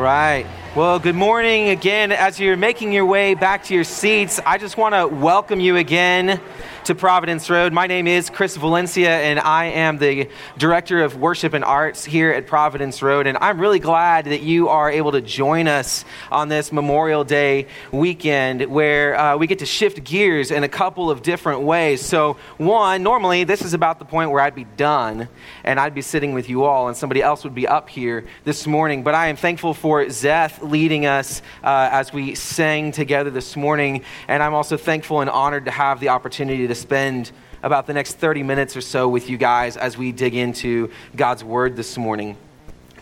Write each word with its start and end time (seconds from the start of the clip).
Right. 0.00 0.46
Well, 0.74 0.98
good 0.98 1.14
morning 1.14 1.68
again. 1.68 2.10
As 2.10 2.40
you're 2.40 2.56
making 2.56 2.90
your 2.90 3.04
way 3.04 3.34
back 3.34 3.64
to 3.64 3.74
your 3.74 3.84
seats, 3.84 4.40
I 4.46 4.56
just 4.56 4.78
want 4.78 4.94
to 4.94 5.06
welcome 5.06 5.60
you 5.60 5.76
again 5.76 6.40
to 6.84 6.94
Providence 6.94 7.50
Road. 7.50 7.72
My 7.72 7.86
name 7.86 8.06
is 8.06 8.30
Chris 8.30 8.56
Valencia, 8.56 9.10
and 9.10 9.38
I 9.38 9.66
am 9.66 9.98
the 9.98 10.28
Director 10.56 11.02
of 11.02 11.16
Worship 11.16 11.52
and 11.52 11.64
Arts 11.64 12.04
here 12.04 12.30
at 12.30 12.46
Providence 12.46 13.02
Road. 13.02 13.26
And 13.26 13.36
I'm 13.38 13.60
really 13.60 13.78
glad 13.78 14.24
that 14.26 14.40
you 14.40 14.68
are 14.68 14.90
able 14.90 15.12
to 15.12 15.20
join 15.20 15.68
us 15.68 16.04
on 16.32 16.48
this 16.48 16.72
Memorial 16.72 17.22
Day 17.22 17.66
weekend 17.92 18.62
where 18.66 19.18
uh, 19.18 19.36
we 19.36 19.46
get 19.46 19.58
to 19.58 19.66
shift 19.66 20.02
gears 20.04 20.50
in 20.50 20.64
a 20.64 20.68
couple 20.68 21.10
of 21.10 21.22
different 21.22 21.62
ways. 21.62 22.00
So, 22.00 22.38
one, 22.56 23.02
normally 23.02 23.44
this 23.44 23.62
is 23.62 23.74
about 23.74 23.98
the 23.98 24.06
point 24.06 24.30
where 24.30 24.40
I'd 24.40 24.54
be 24.54 24.64
done 24.64 25.28
and 25.64 25.78
I'd 25.78 25.94
be 25.94 26.02
sitting 26.02 26.32
with 26.32 26.48
you 26.48 26.64
all, 26.64 26.88
and 26.88 26.96
somebody 26.96 27.20
else 27.20 27.44
would 27.44 27.54
be 27.54 27.66
up 27.66 27.90
here 27.90 28.24
this 28.44 28.66
morning. 28.66 29.02
But 29.02 29.14
I 29.14 29.26
am 29.26 29.36
thankful 29.36 29.74
for 29.74 30.04
Zeth 30.06 30.62
leading 30.62 31.04
us 31.04 31.42
uh, 31.62 31.90
as 31.92 32.12
we 32.12 32.34
sang 32.34 32.92
together 32.92 33.30
this 33.30 33.54
morning. 33.54 34.02
And 34.28 34.42
I'm 34.42 34.54
also 34.54 34.78
thankful 34.78 35.20
and 35.20 35.28
honored 35.28 35.66
to 35.66 35.70
have 35.70 36.00
the 36.00 36.08
opportunity 36.08 36.69
to 36.70 36.74
spend 36.74 37.30
about 37.62 37.86
the 37.86 37.92
next 37.92 38.14
30 38.14 38.42
minutes 38.42 38.76
or 38.76 38.80
so 38.80 39.08
with 39.08 39.28
you 39.28 39.36
guys 39.36 39.76
as 39.76 39.98
we 39.98 40.12
dig 40.12 40.34
into 40.34 40.90
God's 41.14 41.44
Word 41.44 41.76
this 41.76 41.98
morning 41.98 42.36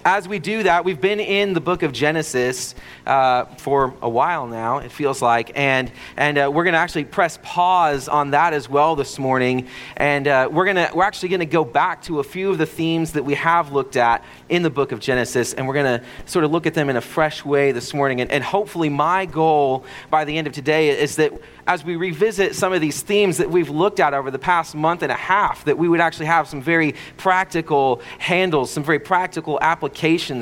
as 0.09 0.27
we 0.27 0.39
do 0.39 0.63
that, 0.63 0.87
we've 0.87 1.03
been 1.03 1.21
in 1.21 1.53
the 1.53 1.61
book 1.61 1.83
of 1.83 1.93
Genesis 1.93 2.75
uh, 3.07 3.45
for 3.57 3.93
a 4.01 4.09
while 4.09 4.47
now, 4.47 4.79
it 4.79 4.91
feels 4.91 5.21
like. 5.21 5.53
And, 5.55 5.93
and 6.17 6.39
uh, 6.39 6.51
we're 6.51 6.65
going 6.65 6.73
to 6.73 6.79
actually 6.79 7.05
press 7.05 7.39
pause 7.43 8.09
on 8.09 8.31
that 8.31 8.55
as 8.55 8.71
well 8.71 8.97
this 8.97 9.19
morning. 9.19 9.69
And 9.99 10.27
uh, 10.27 10.49
we're, 10.51 10.65
gonna, 10.65 10.91
we're 10.95 11.05
actually 11.05 11.29
going 11.29 11.41
to 11.41 11.47
go 11.47 11.63
back 11.63 12.01
to 12.05 12.21
a 12.21 12.25
few 12.25 12.51
of 12.51 12.57
the 12.57 12.65
themes 12.65 13.13
that 13.13 13.25
we 13.27 13.35
have 13.35 13.71
looked 13.71 13.99
at 13.99 14.25
in 14.49 14.63
the 14.63 14.71
book 14.71 14.93
of 14.93 15.01
Genesis. 15.01 15.53
And 15.53 15.69
we're 15.69 15.75
going 15.75 16.01
to 16.01 16.07
sort 16.25 16.47
of 16.47 16.53
look 16.53 16.67
at 16.67 16.73
them 16.73 16.89
in 16.89 16.97
a 16.97 17.03
fresh 17.03 17.45
way 17.45 17.73
this 17.73 17.93
morning. 17.93 18.23
And, 18.23 18.31
and 18.31 18.43
hopefully, 18.43 18.89
my 18.89 19.27
goal 19.27 19.85
by 20.09 20.25
the 20.25 20.39
end 20.39 20.47
of 20.47 20.55
today 20.55 20.89
is 20.89 21.17
that 21.17 21.35
as 21.67 21.85
we 21.85 21.97
revisit 21.97 22.55
some 22.55 22.73
of 22.73 22.81
these 22.81 23.03
themes 23.03 23.37
that 23.37 23.51
we've 23.51 23.69
looked 23.69 24.01
at 24.01 24.15
over 24.15 24.31
the 24.31 24.39
past 24.39 24.75
month 24.75 25.03
and 25.03 25.13
a 25.13 25.17
half, 25.17 25.67
that 25.67 25.77
we 25.77 25.87
would 25.87 26.01
actually 26.01 26.25
have 26.25 26.49
some 26.49 26.63
very 26.63 26.95
practical 27.19 28.01
handles, 28.17 28.71
some 28.71 28.83
very 28.83 28.99
practical 28.99 29.59
applications 29.61 29.98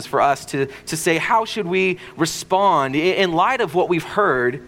for 0.07 0.21
us 0.21 0.45
to, 0.47 0.67
to 0.87 0.97
say, 0.97 1.19
how 1.19 1.45
should 1.45 1.67
we 1.67 1.99
respond? 2.17 2.95
In 2.95 3.33
light 3.33 3.61
of 3.61 3.75
what 3.75 3.89
we've 3.89 4.05
heard, 4.05 4.62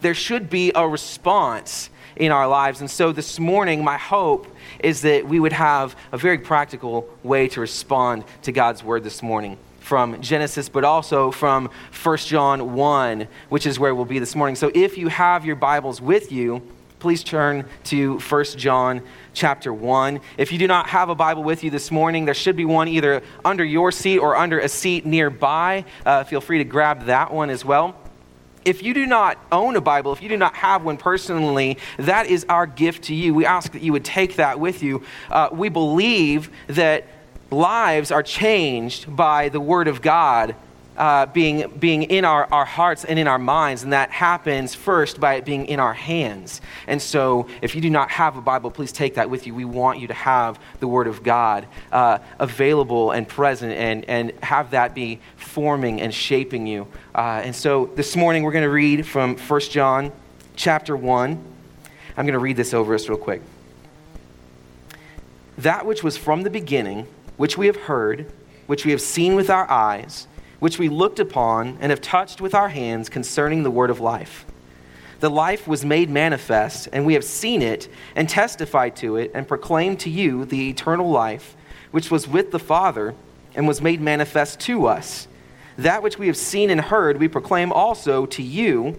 there 0.00 0.14
should 0.14 0.48
be 0.48 0.72
a 0.74 0.86
response 0.88 1.90
in 2.16 2.32
our 2.32 2.46
lives. 2.48 2.80
And 2.80 2.90
so 2.90 3.12
this 3.12 3.38
morning, 3.38 3.84
my 3.84 3.96
hope 3.96 4.46
is 4.80 5.02
that 5.02 5.26
we 5.26 5.40
would 5.40 5.52
have 5.52 5.96
a 6.12 6.18
very 6.18 6.38
practical 6.38 7.08
way 7.22 7.48
to 7.48 7.60
respond 7.60 8.24
to 8.42 8.52
God's 8.52 8.82
word 8.82 9.04
this 9.04 9.22
morning 9.22 9.58
from 9.80 10.20
Genesis, 10.20 10.68
but 10.68 10.84
also 10.84 11.30
from 11.30 11.70
1 12.02 12.16
John 12.18 12.74
1, 12.74 13.26
which 13.48 13.66
is 13.66 13.78
where 13.78 13.94
we'll 13.94 14.04
be 14.04 14.18
this 14.18 14.36
morning. 14.36 14.54
So 14.54 14.70
if 14.74 14.98
you 14.98 15.08
have 15.08 15.44
your 15.44 15.56
Bibles 15.56 16.00
with 16.00 16.30
you, 16.30 16.62
please 16.98 17.22
turn 17.22 17.64
to 17.84 18.18
1 18.18 18.44
John 18.56 19.02
chapter 19.32 19.72
1. 19.72 20.20
If 20.36 20.50
you 20.50 20.58
do 20.58 20.66
not 20.66 20.88
have 20.88 21.10
a 21.10 21.14
Bible 21.14 21.44
with 21.44 21.62
you 21.62 21.70
this 21.70 21.90
morning, 21.90 22.24
there 22.24 22.34
should 22.34 22.56
be 22.56 22.64
one 22.64 22.88
either 22.88 23.22
under 23.44 23.64
your 23.64 23.92
seat 23.92 24.18
or 24.18 24.36
under 24.36 24.58
a 24.58 24.68
seat 24.68 25.06
nearby. 25.06 25.84
Uh, 26.04 26.24
feel 26.24 26.40
free 26.40 26.58
to 26.58 26.64
grab 26.64 27.04
that 27.04 27.32
one 27.32 27.50
as 27.50 27.64
well. 27.64 27.96
If 28.64 28.82
you 28.82 28.94
do 28.94 29.06
not 29.06 29.38
own 29.52 29.76
a 29.76 29.80
Bible, 29.80 30.12
if 30.12 30.20
you 30.20 30.28
do 30.28 30.36
not 30.36 30.54
have 30.56 30.84
one 30.84 30.96
personally, 30.96 31.78
that 31.98 32.26
is 32.26 32.44
our 32.48 32.66
gift 32.66 33.04
to 33.04 33.14
you. 33.14 33.32
We 33.32 33.46
ask 33.46 33.72
that 33.72 33.82
you 33.82 33.92
would 33.92 34.04
take 34.04 34.36
that 34.36 34.58
with 34.58 34.82
you. 34.82 35.04
Uh, 35.30 35.50
we 35.52 35.68
believe 35.68 36.50
that 36.66 37.06
lives 37.50 38.10
are 38.10 38.24
changed 38.24 39.14
by 39.14 39.48
the 39.50 39.60
Word 39.60 39.86
of 39.86 40.02
God 40.02 40.56
uh, 40.98 41.26
being, 41.26 41.70
being 41.78 42.02
in 42.02 42.24
our, 42.24 42.52
our 42.52 42.64
hearts 42.64 43.04
and 43.04 43.18
in 43.18 43.26
our 43.28 43.38
minds, 43.38 43.84
and 43.84 43.92
that 43.92 44.10
happens 44.10 44.74
first 44.74 45.20
by 45.20 45.34
it 45.34 45.44
being 45.44 45.66
in 45.66 45.80
our 45.80 45.94
hands. 45.94 46.60
And 46.86 47.00
so, 47.00 47.46
if 47.62 47.74
you 47.74 47.80
do 47.80 47.88
not 47.88 48.10
have 48.10 48.36
a 48.36 48.42
Bible, 48.42 48.70
please 48.70 48.92
take 48.92 49.14
that 49.14 49.30
with 49.30 49.46
you. 49.46 49.54
We 49.54 49.64
want 49.64 50.00
you 50.00 50.08
to 50.08 50.14
have 50.14 50.60
the 50.80 50.88
Word 50.88 51.06
of 51.06 51.22
God 51.22 51.66
uh, 51.92 52.18
available 52.38 53.12
and 53.12 53.26
present, 53.26 53.72
and, 53.72 54.04
and 54.06 54.32
have 54.42 54.72
that 54.72 54.94
be 54.94 55.20
forming 55.36 56.00
and 56.00 56.12
shaping 56.12 56.66
you. 56.66 56.88
Uh, 57.14 57.42
and 57.44 57.54
so, 57.54 57.86
this 57.94 58.16
morning 58.16 58.42
we're 58.42 58.52
going 58.52 58.64
to 58.64 58.70
read 58.70 59.06
from 59.06 59.36
1 59.36 59.60
John 59.60 60.12
chapter 60.56 60.96
1. 60.96 61.30
I'm 62.16 62.26
going 62.26 62.32
to 62.32 62.38
read 62.40 62.56
this 62.56 62.74
over 62.74 62.94
us 62.94 63.08
real 63.08 63.16
quick. 63.16 63.40
That 65.58 65.86
which 65.86 66.02
was 66.02 66.16
from 66.16 66.42
the 66.42 66.50
beginning 66.50 67.06
which 67.36 67.56
we 67.56 67.66
have 67.66 67.76
heard, 67.76 68.30
which 68.66 68.84
we 68.84 68.90
have 68.90 69.00
seen 69.00 69.34
with 69.34 69.48
our 69.48 69.68
eyes, 69.70 70.27
which 70.58 70.78
we 70.78 70.88
looked 70.88 71.18
upon 71.18 71.78
and 71.80 71.90
have 71.90 72.00
touched 72.00 72.40
with 72.40 72.54
our 72.54 72.68
hands 72.68 73.08
concerning 73.08 73.62
the 73.62 73.70
word 73.70 73.90
of 73.90 74.00
life. 74.00 74.44
The 75.20 75.30
life 75.30 75.66
was 75.66 75.84
made 75.84 76.10
manifest, 76.10 76.88
and 76.92 77.04
we 77.04 77.14
have 77.14 77.24
seen 77.24 77.62
it 77.62 77.88
and 78.14 78.28
testified 78.28 78.96
to 78.96 79.16
it 79.16 79.32
and 79.34 79.48
proclaimed 79.48 80.00
to 80.00 80.10
you 80.10 80.44
the 80.44 80.70
eternal 80.70 81.10
life, 81.10 81.56
which 81.90 82.10
was 82.10 82.28
with 82.28 82.50
the 82.50 82.58
Father 82.58 83.14
and 83.54 83.66
was 83.66 83.80
made 83.80 84.00
manifest 84.00 84.60
to 84.60 84.86
us. 84.86 85.26
That 85.76 86.02
which 86.02 86.18
we 86.18 86.26
have 86.28 86.36
seen 86.36 86.70
and 86.70 86.80
heard, 86.80 87.18
we 87.18 87.28
proclaim 87.28 87.72
also 87.72 88.26
to 88.26 88.42
you, 88.42 88.98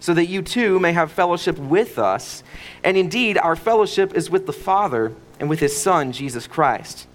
so 0.00 0.14
that 0.14 0.26
you 0.26 0.42
too 0.42 0.78
may 0.78 0.92
have 0.92 1.10
fellowship 1.10 1.58
with 1.58 1.98
us. 1.98 2.42
And 2.84 2.96
indeed, 2.96 3.36
our 3.36 3.56
fellowship 3.56 4.14
is 4.14 4.30
with 4.30 4.46
the 4.46 4.52
Father 4.52 5.12
and 5.40 5.50
with 5.50 5.60
his 5.60 5.76
Son, 5.80 6.12
Jesus 6.12 6.46
Christ 6.46 7.08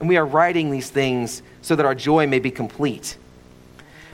and 0.00 0.08
we 0.08 0.16
are 0.16 0.26
writing 0.26 0.70
these 0.70 0.90
things 0.90 1.42
so 1.62 1.76
that 1.76 1.86
our 1.86 1.94
joy 1.94 2.26
may 2.26 2.40
be 2.40 2.50
complete. 2.50 3.16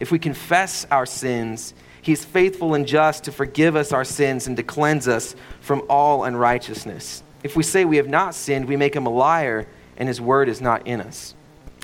If 0.00 0.10
we 0.10 0.18
confess 0.18 0.86
our 0.90 1.06
sins, 1.06 1.74
he 2.00 2.12
is 2.12 2.24
faithful 2.24 2.74
and 2.74 2.86
just 2.86 3.24
to 3.24 3.32
forgive 3.32 3.76
us 3.76 3.92
our 3.92 4.04
sins 4.04 4.46
and 4.46 4.56
to 4.56 4.62
cleanse 4.62 5.06
us 5.06 5.36
from 5.60 5.82
all 5.88 6.24
unrighteousness. 6.24 7.22
If 7.44 7.56
we 7.56 7.62
say 7.62 7.84
we 7.84 7.96
have 7.96 8.08
not 8.08 8.34
sinned, 8.34 8.66
we 8.66 8.76
make 8.76 8.94
him 8.94 9.06
a 9.06 9.10
liar 9.10 9.66
and 9.96 10.08
his 10.08 10.20
word 10.20 10.48
is 10.48 10.60
not 10.60 10.86
in 10.86 11.00
us. 11.00 11.34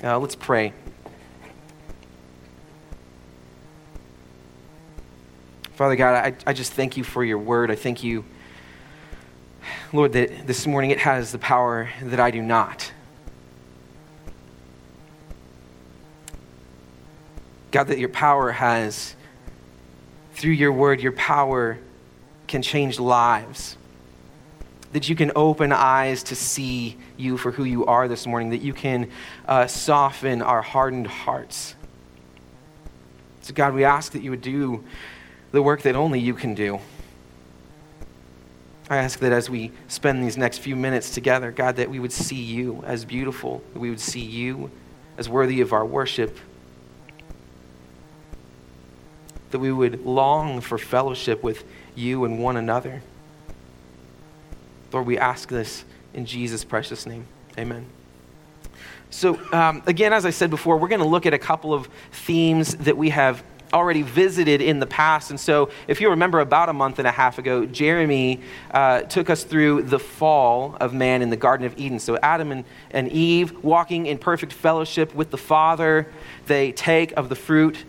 Uh, 0.03 0.19
let's 0.19 0.35
pray. 0.35 0.73
Father 5.73 5.95
God, 5.95 6.15
I, 6.15 6.35
I 6.45 6.53
just 6.53 6.73
thank 6.73 6.97
you 6.97 7.05
for 7.05 7.23
your 7.23 7.37
word. 7.37 7.71
I 7.71 7.75
thank 7.75 8.03
you, 8.03 8.25
Lord, 9.93 10.11
that 10.11 10.45
this 10.45 10.67
morning 10.67 10.91
it 10.91 10.99
has 10.99 11.31
the 11.31 11.39
power 11.39 11.89
that 12.01 12.19
I 12.19 12.31
do 12.31 12.41
not. 12.41 12.91
God, 17.71 17.87
that 17.87 17.99
your 17.99 18.09
power 18.09 18.51
has, 18.51 19.15
through 20.33 20.51
your 20.51 20.71
word, 20.71 21.01
your 21.01 21.11
power 21.11 21.77
can 22.47 22.61
change 22.61 22.99
lives. 22.99 23.77
That 24.91 25.07
you 25.07 25.15
can 25.15 25.31
open 25.35 25.71
eyes 25.71 26.23
to 26.23 26.35
see 26.35 26.97
you 27.15 27.37
for 27.37 27.51
who 27.51 27.63
you 27.63 27.85
are 27.85 28.07
this 28.07 28.25
morning, 28.25 28.49
that 28.49 28.61
you 28.61 28.73
can 28.73 29.11
uh, 29.47 29.67
soften 29.67 30.41
our 30.41 30.63
hardened 30.63 31.07
hearts. 31.07 31.75
So, 33.41 33.53
God, 33.53 33.73
we 33.73 33.83
ask 33.83 34.13
that 34.13 34.23
you 34.23 34.31
would 34.31 34.41
do 34.41 34.83
the 35.51 35.61
work 35.61 35.83
that 35.83 35.95
only 35.95 36.19
you 36.19 36.33
can 36.33 36.55
do. 36.55 36.79
I 38.89 38.97
ask 38.97 39.19
that 39.19 39.31
as 39.31 39.49
we 39.51 39.71
spend 39.87 40.23
these 40.23 40.37
next 40.37 40.57
few 40.57 40.75
minutes 40.75 41.11
together, 41.11 41.51
God, 41.51 41.75
that 41.75 41.91
we 41.91 41.99
would 41.99 42.11
see 42.11 42.41
you 42.41 42.83
as 42.87 43.05
beautiful, 43.05 43.61
that 43.73 43.79
we 43.79 43.91
would 43.91 43.99
see 43.99 44.21
you 44.21 44.71
as 45.17 45.29
worthy 45.29 45.61
of 45.61 45.73
our 45.73 45.85
worship 45.85 46.39
that 49.51 49.59
we 49.59 49.71
would 49.71 50.05
long 50.05 50.61
for 50.61 50.77
fellowship 50.77 51.43
with 51.43 51.63
you 51.95 52.25
and 52.25 52.39
one 52.39 52.57
another. 52.57 53.01
Lord, 54.91 55.05
we 55.05 55.17
ask 55.17 55.49
this 55.49 55.83
in 56.13 56.25
Jesus' 56.25 56.63
precious 56.63 57.05
name. 57.05 57.25
Amen. 57.57 57.85
So, 59.11 59.39
um, 59.51 59.81
again, 59.87 60.13
as 60.13 60.25
I 60.25 60.29
said 60.29 60.49
before, 60.49 60.77
we're 60.77 60.87
going 60.87 61.01
to 61.01 61.07
look 61.07 61.25
at 61.25 61.33
a 61.33 61.39
couple 61.39 61.73
of 61.73 61.89
themes 62.11 62.75
that 62.75 62.95
we 62.95 63.09
have 63.09 63.43
already 63.73 64.01
visited 64.01 64.61
in 64.61 64.79
the 64.79 64.85
past. 64.85 65.29
And 65.29 65.39
so, 65.39 65.69
if 65.87 66.01
you 66.01 66.09
remember, 66.09 66.39
about 66.39 66.69
a 66.69 66.73
month 66.73 66.99
and 66.99 67.07
a 67.07 67.11
half 67.11 67.37
ago, 67.37 67.65
Jeremy 67.65 68.41
uh, 68.71 69.01
took 69.01 69.29
us 69.29 69.43
through 69.43 69.83
the 69.83 69.99
fall 69.99 70.77
of 70.79 70.93
man 70.93 71.21
in 71.21 71.29
the 71.29 71.37
Garden 71.37 71.65
of 71.65 71.77
Eden. 71.77 71.99
So, 71.99 72.17
Adam 72.17 72.51
and, 72.51 72.65
and 72.91 73.09
Eve 73.09 73.63
walking 73.63 74.05
in 74.05 74.17
perfect 74.17 74.53
fellowship 74.53 75.13
with 75.13 75.31
the 75.31 75.37
Father, 75.37 76.07
they 76.47 76.71
take 76.71 77.11
of 77.13 77.29
the 77.29 77.35
fruit 77.35 77.83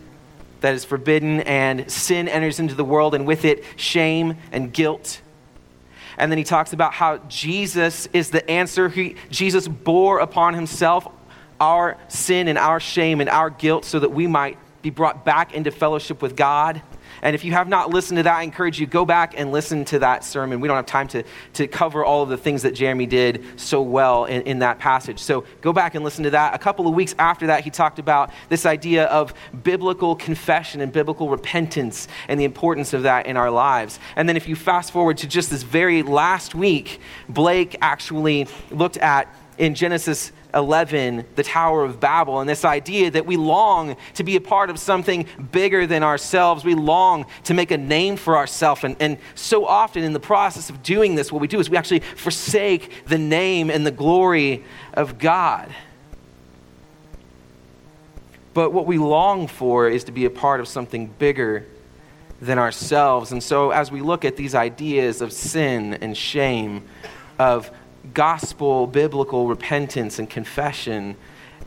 that 0.61 0.73
is 0.73 0.85
forbidden, 0.85 1.41
and 1.41 1.91
sin 1.91 2.27
enters 2.27 2.59
into 2.59 2.73
the 2.73 2.85
world, 2.85 3.13
and 3.13 3.27
with 3.27 3.45
it, 3.45 3.63
shame 3.75 4.37
and 4.51 4.71
guilt. 4.71 5.21
And 6.17 6.31
then 6.31 6.37
he 6.37 6.43
talks 6.43 6.73
about 6.73 6.93
how 6.93 7.17
Jesus 7.27 8.07
is 8.13 8.29
the 8.29 8.47
answer. 8.49 8.89
He, 8.89 9.15
Jesus 9.29 9.67
bore 9.67 10.19
upon 10.19 10.53
himself 10.53 11.07
our 11.59 11.97
sin 12.07 12.47
and 12.47 12.57
our 12.57 12.79
shame 12.79 13.21
and 13.21 13.29
our 13.29 13.49
guilt 13.49 13.85
so 13.85 13.99
that 13.99 14.09
we 14.09 14.27
might 14.27 14.57
be 14.81 14.89
brought 14.89 15.23
back 15.23 15.53
into 15.53 15.71
fellowship 15.71 16.21
with 16.21 16.35
God. 16.35 16.81
And 17.21 17.35
if 17.35 17.43
you 17.43 17.51
have 17.53 17.67
not 17.67 17.89
listened 17.89 18.17
to 18.17 18.23
that, 18.23 18.35
I 18.35 18.43
encourage 18.43 18.79
you 18.79 18.87
go 18.87 19.05
back 19.05 19.33
and 19.37 19.51
listen 19.51 19.85
to 19.85 19.99
that 19.99 20.23
sermon. 20.23 20.59
We 20.59 20.67
don't 20.67 20.77
have 20.77 20.85
time 20.85 21.07
to, 21.09 21.23
to 21.53 21.67
cover 21.67 22.03
all 22.03 22.23
of 22.23 22.29
the 22.29 22.37
things 22.37 22.63
that 22.63 22.73
Jeremy 22.73 23.05
did 23.05 23.43
so 23.59 23.81
well 23.81 24.25
in, 24.25 24.41
in 24.43 24.59
that 24.59 24.79
passage. 24.79 25.19
So 25.19 25.45
go 25.61 25.71
back 25.73 25.95
and 25.95 26.03
listen 26.03 26.23
to 26.23 26.31
that. 26.31 26.55
A 26.55 26.57
couple 26.57 26.87
of 26.87 26.93
weeks 26.93 27.13
after 27.19 27.47
that, 27.47 27.63
he 27.63 27.69
talked 27.69 27.99
about 27.99 28.31
this 28.49 28.65
idea 28.65 29.05
of 29.05 29.33
biblical 29.63 30.15
confession 30.15 30.81
and 30.81 30.91
biblical 30.91 31.29
repentance 31.29 32.07
and 32.27 32.39
the 32.39 32.45
importance 32.45 32.93
of 32.93 33.03
that 33.03 33.25
in 33.25 33.37
our 33.37 33.51
lives. 33.51 33.99
And 34.15 34.27
then 34.27 34.37
if 34.37 34.47
you 34.47 34.55
fast 34.55 34.91
forward 34.91 35.17
to 35.19 35.27
just 35.27 35.49
this 35.49 35.63
very 35.63 36.03
last 36.03 36.55
week, 36.55 36.99
Blake 37.29 37.75
actually 37.81 38.47
looked 38.71 38.97
at 38.97 39.33
in 39.57 39.75
Genesis 39.75 40.31
11, 40.53 41.25
the 41.35 41.43
Tower 41.43 41.83
of 41.83 41.99
Babel, 41.99 42.39
and 42.39 42.49
this 42.49 42.65
idea 42.65 43.11
that 43.11 43.25
we 43.25 43.37
long 43.37 43.95
to 44.15 44.23
be 44.23 44.35
a 44.35 44.41
part 44.41 44.69
of 44.69 44.79
something 44.79 45.25
bigger 45.51 45.87
than 45.87 46.03
ourselves. 46.03 46.63
We 46.63 46.75
long 46.75 47.25
to 47.45 47.53
make 47.53 47.71
a 47.71 47.77
name 47.77 48.17
for 48.17 48.37
ourselves. 48.37 48.83
And, 48.83 48.95
and 48.99 49.17
so 49.35 49.65
often 49.65 50.03
in 50.03 50.13
the 50.13 50.19
process 50.19 50.69
of 50.69 50.83
doing 50.83 51.15
this, 51.15 51.31
what 51.31 51.41
we 51.41 51.47
do 51.47 51.59
is 51.59 51.69
we 51.69 51.77
actually 51.77 51.99
forsake 51.99 53.05
the 53.07 53.17
name 53.17 53.69
and 53.69 53.85
the 53.85 53.91
glory 53.91 54.63
of 54.93 55.17
God. 55.17 55.73
But 58.53 58.71
what 58.71 58.85
we 58.85 58.97
long 58.97 59.47
for 59.47 59.87
is 59.87 60.03
to 60.05 60.11
be 60.11 60.25
a 60.25 60.29
part 60.29 60.59
of 60.59 60.67
something 60.67 61.07
bigger 61.07 61.65
than 62.41 62.57
ourselves. 62.57 63.31
And 63.31 63.41
so 63.41 63.69
as 63.69 63.91
we 63.91 64.01
look 64.01 64.25
at 64.25 64.35
these 64.35 64.55
ideas 64.55 65.21
of 65.21 65.31
sin 65.31 65.93
and 65.95 66.17
shame, 66.17 66.83
of 67.37 67.71
gospel, 68.13 68.87
biblical 68.87 69.47
repentance 69.47 70.19
and 70.19 70.29
confession, 70.29 71.15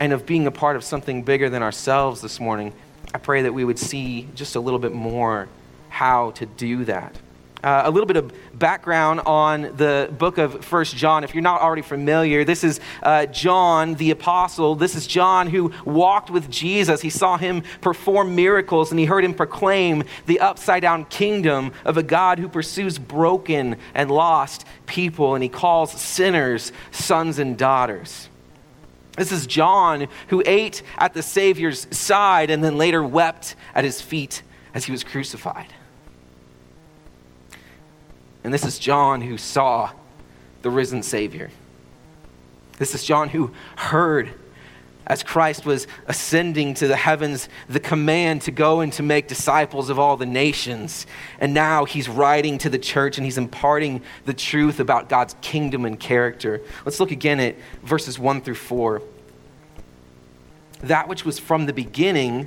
and 0.00 0.12
of 0.12 0.26
being 0.26 0.46
a 0.46 0.50
part 0.50 0.76
of 0.76 0.84
something 0.84 1.22
bigger 1.22 1.48
than 1.48 1.62
ourselves 1.62 2.20
this 2.20 2.40
morning, 2.40 2.72
I 3.14 3.18
pray 3.18 3.42
that 3.42 3.54
we 3.54 3.64
would 3.64 3.78
see 3.78 4.28
just 4.34 4.56
a 4.56 4.60
little 4.60 4.78
bit 4.78 4.92
more 4.92 5.48
how 5.88 6.32
to 6.32 6.46
do 6.46 6.84
that. 6.86 7.16
Uh, 7.64 7.84
a 7.86 7.90
little 7.90 8.06
bit 8.06 8.18
of 8.18 8.30
background 8.58 9.20
on 9.24 9.62
the 9.78 10.12
book 10.18 10.36
of 10.36 10.62
First 10.62 10.94
John. 10.94 11.24
If 11.24 11.34
you're 11.34 11.40
not 11.40 11.62
already 11.62 11.80
familiar, 11.80 12.44
this 12.44 12.62
is 12.62 12.78
uh, 13.02 13.24
John 13.24 13.94
the 13.94 14.10
apostle. 14.10 14.74
This 14.74 14.94
is 14.94 15.06
John 15.06 15.48
who 15.48 15.72
walked 15.86 16.28
with 16.28 16.50
Jesus. 16.50 17.00
He 17.00 17.08
saw 17.08 17.38
him 17.38 17.62
perform 17.80 18.36
miracles 18.36 18.90
and 18.90 19.00
he 19.00 19.06
heard 19.06 19.24
him 19.24 19.32
proclaim 19.32 20.04
the 20.26 20.40
upside 20.40 20.82
down 20.82 21.06
kingdom 21.06 21.72
of 21.86 21.96
a 21.96 22.02
God 22.02 22.38
who 22.38 22.50
pursues 22.50 22.98
broken 22.98 23.76
and 23.94 24.10
lost 24.10 24.66
people, 24.84 25.34
and 25.34 25.42
he 25.42 25.48
calls 25.48 25.90
sinners 25.90 26.70
sons 26.90 27.38
and 27.38 27.56
daughters. 27.56 28.28
This 29.16 29.32
is 29.32 29.46
John 29.46 30.08
who 30.28 30.42
ate 30.44 30.82
at 30.98 31.14
the 31.14 31.22
Savior's 31.22 31.86
side 31.96 32.50
and 32.50 32.62
then 32.62 32.76
later 32.76 33.02
wept 33.02 33.56
at 33.74 33.84
his 33.84 34.02
feet 34.02 34.42
as 34.74 34.84
he 34.84 34.92
was 34.92 35.02
crucified. 35.02 35.72
And 38.44 38.52
this 38.52 38.64
is 38.64 38.78
John 38.78 39.22
who 39.22 39.38
saw 39.38 39.90
the 40.62 40.70
risen 40.70 41.02
Savior. 41.02 41.50
This 42.78 42.94
is 42.94 43.02
John 43.02 43.30
who 43.30 43.52
heard 43.76 44.30
as 45.06 45.22
Christ 45.22 45.66
was 45.66 45.86
ascending 46.06 46.74
to 46.74 46.86
the 46.86 46.96
heavens 46.96 47.48
the 47.68 47.80
command 47.80 48.42
to 48.42 48.50
go 48.50 48.80
and 48.80 48.92
to 48.94 49.02
make 49.02 49.28
disciples 49.28 49.90
of 49.90 49.98
all 49.98 50.16
the 50.16 50.26
nations. 50.26 51.06
And 51.38 51.52
now 51.52 51.84
he's 51.84 52.08
writing 52.08 52.58
to 52.58 52.70
the 52.70 52.78
church 52.78 53.18
and 53.18 53.24
he's 53.24 53.38
imparting 53.38 54.02
the 54.24 54.34
truth 54.34 54.80
about 54.80 55.08
God's 55.08 55.36
kingdom 55.42 55.84
and 55.84 55.98
character. 56.00 56.62
Let's 56.84 57.00
look 57.00 57.10
again 57.10 57.40
at 57.40 57.56
verses 57.82 58.18
1 58.18 58.40
through 58.40 58.54
4. 58.54 59.02
That 60.80 61.08
which 61.08 61.24
was 61.24 61.38
from 61.38 61.66
the 61.66 61.72
beginning 61.72 62.46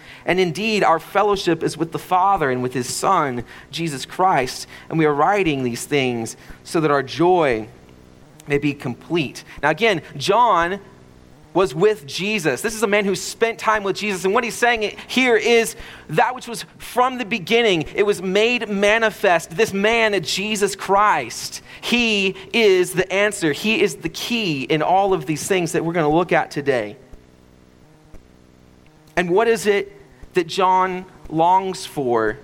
And 0.25 0.39
indeed, 0.39 0.83
our 0.83 0.99
fellowship 0.99 1.63
is 1.63 1.77
with 1.77 1.91
the 1.91 1.99
Father 1.99 2.51
and 2.51 2.61
with 2.61 2.73
His 2.73 2.93
Son, 2.93 3.43
Jesus 3.71 4.05
Christ. 4.05 4.67
And 4.89 4.99
we 4.99 5.05
are 5.05 5.13
writing 5.13 5.63
these 5.63 5.85
things 5.85 6.37
so 6.63 6.79
that 6.81 6.91
our 6.91 7.03
joy 7.03 7.67
may 8.47 8.57
be 8.57 8.73
complete. 8.73 9.43
Now, 9.61 9.69
again, 9.69 10.01
John 10.17 10.79
was 11.53 11.75
with 11.75 12.07
Jesus. 12.07 12.61
This 12.61 12.75
is 12.75 12.83
a 12.83 12.87
man 12.87 13.05
who 13.05 13.15
spent 13.15 13.59
time 13.59 13.83
with 13.83 13.97
Jesus. 13.97 14.23
And 14.23 14.33
what 14.33 14.43
he's 14.43 14.55
saying 14.55 14.97
here 15.07 15.35
is 15.35 15.75
that 16.09 16.33
which 16.33 16.47
was 16.47 16.65
from 16.77 17.17
the 17.17 17.25
beginning, 17.25 17.83
it 17.93 18.03
was 18.03 18.21
made 18.21 18.69
manifest. 18.69 19.51
This 19.51 19.73
man, 19.73 20.21
Jesus 20.23 20.75
Christ, 20.75 21.61
he 21.81 22.35
is 22.53 22.93
the 22.93 23.11
answer. 23.11 23.51
He 23.51 23.81
is 23.81 23.97
the 23.97 24.09
key 24.09 24.63
in 24.63 24.81
all 24.81 25.13
of 25.13 25.25
these 25.25 25.45
things 25.45 25.73
that 25.73 25.83
we're 25.83 25.93
going 25.93 26.09
to 26.09 26.15
look 26.15 26.31
at 26.31 26.51
today. 26.51 26.95
And 29.17 29.29
what 29.29 29.47
is 29.47 29.67
it 29.67 30.00
that 30.33 30.47
John 30.47 31.05
longs 31.29 31.85
for? 31.85 32.37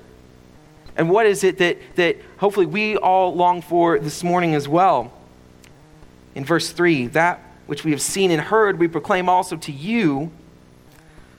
And 0.95 1.09
what 1.09 1.25
is 1.25 1.43
it 1.43 1.59
that, 1.59 1.77
that 1.95 2.17
hopefully 2.37 2.65
we 2.65 2.97
all 2.97 3.35
long 3.35 3.61
for 3.61 3.99
this 3.99 4.23
morning 4.23 4.55
as 4.55 4.67
well? 4.67 5.13
In 6.35 6.43
verse 6.43 6.71
3, 6.71 7.07
that 7.07 7.41
which 7.67 7.83
we 7.83 7.91
have 7.91 8.01
seen 8.01 8.31
and 8.31 8.41
heard, 8.41 8.79
we 8.79 8.87
proclaim 8.87 9.29
also 9.29 9.57
to 9.57 9.71
you, 9.71 10.31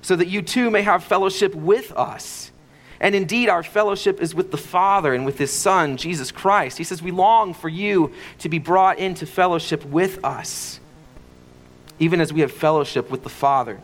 so 0.02 0.14
that 0.14 0.28
you 0.28 0.42
too 0.42 0.70
may 0.70 0.82
have 0.82 1.02
fellowship 1.02 1.54
with 1.54 1.90
us. 1.92 2.52
And 3.00 3.14
indeed, 3.14 3.48
our 3.48 3.62
fellowship 3.62 4.20
is 4.20 4.34
with 4.34 4.50
the 4.50 4.56
Father 4.56 5.14
and 5.14 5.24
with 5.24 5.38
His 5.38 5.52
Son, 5.52 5.96
Jesus 5.96 6.30
Christ. 6.30 6.78
He 6.78 6.84
says, 6.84 7.02
We 7.02 7.10
long 7.10 7.54
for 7.54 7.68
you 7.68 8.12
to 8.38 8.48
be 8.48 8.58
brought 8.58 8.98
into 8.98 9.24
fellowship 9.24 9.84
with 9.84 10.24
us, 10.24 10.80
even 11.98 12.20
as 12.20 12.32
we 12.32 12.40
have 12.40 12.52
fellowship 12.52 13.10
with 13.10 13.22
the 13.22 13.28
Father. 13.28 13.80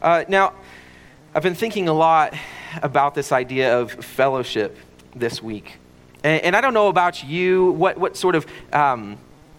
Uh, 0.00 0.24
now, 0.28 0.52
I've 1.36 1.42
been 1.42 1.56
thinking 1.56 1.88
a 1.88 1.92
lot 1.92 2.32
about 2.80 3.16
this 3.16 3.32
idea 3.32 3.80
of 3.80 3.90
fellowship 3.90 4.78
this 5.16 5.42
week. 5.42 5.78
And, 6.22 6.40
and 6.44 6.54
I 6.54 6.60
don't 6.60 6.74
know 6.74 6.86
about 6.86 7.24
you, 7.24 7.72
what, 7.72 7.98
what 7.98 8.16
sort 8.16 8.36
of 8.36 8.46
um, 8.72 9.18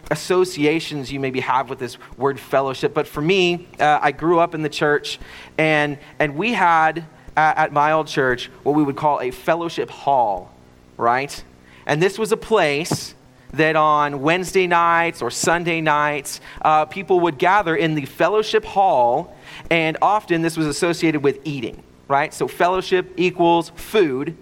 associations 0.10 1.12
you 1.12 1.20
maybe 1.20 1.41
have 1.41 1.70
with 1.70 1.79
this 1.79 1.98
word 2.15 2.39
fellowship, 2.39 2.94
but 2.94 3.10
for 3.10 3.20
me, 3.20 3.67
uh, 3.77 4.00
I 4.01 4.13
grew 4.13 4.39
up 4.39 4.55
in 4.55 4.62
the 4.62 4.70
church, 4.70 5.20
and, 5.58 5.98
and 6.17 6.38
we 6.38 6.53
had 6.53 7.03
at, 7.36 7.58
at 7.58 7.74
my 7.74 7.91
old 7.91 8.08
church 8.08 8.50
what 8.63 8.74
we 8.74 8.82
would 8.82 8.96
call 8.96 9.20
a 9.20 9.32
fellowship 9.32 9.89
hall, 9.89 10.55
right? 10.96 11.44
And 11.86 12.01
this 12.01 12.17
was 12.17 12.32
a 12.32 12.38
place 12.38 13.15
that 13.51 13.75
on 13.75 14.22
Wednesday 14.22 14.65
nights 14.65 15.22
or 15.22 15.29
Sunday 15.29 15.82
nights, 15.82 16.39
uh, 16.62 16.86
people 16.86 17.20
would 17.20 17.38
gather 17.38 17.75
in 17.75 17.96
the 17.96 18.05
fellowship 18.05 18.63
hall 18.63 19.34
and 19.69 19.97
often 20.01 20.41
this 20.41 20.57
was 20.57 20.67
associated 20.67 21.24
with 21.24 21.39
eating, 21.43 21.81
right? 22.07 22.33
So 22.33 22.47
fellowship 22.47 23.13
equals 23.17 23.71
food, 23.75 24.38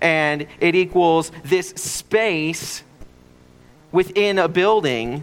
and 0.00 0.46
it 0.60 0.74
equals 0.74 1.30
this 1.44 1.68
space 1.70 2.82
within 3.92 4.38
a 4.38 4.48
building 4.48 5.22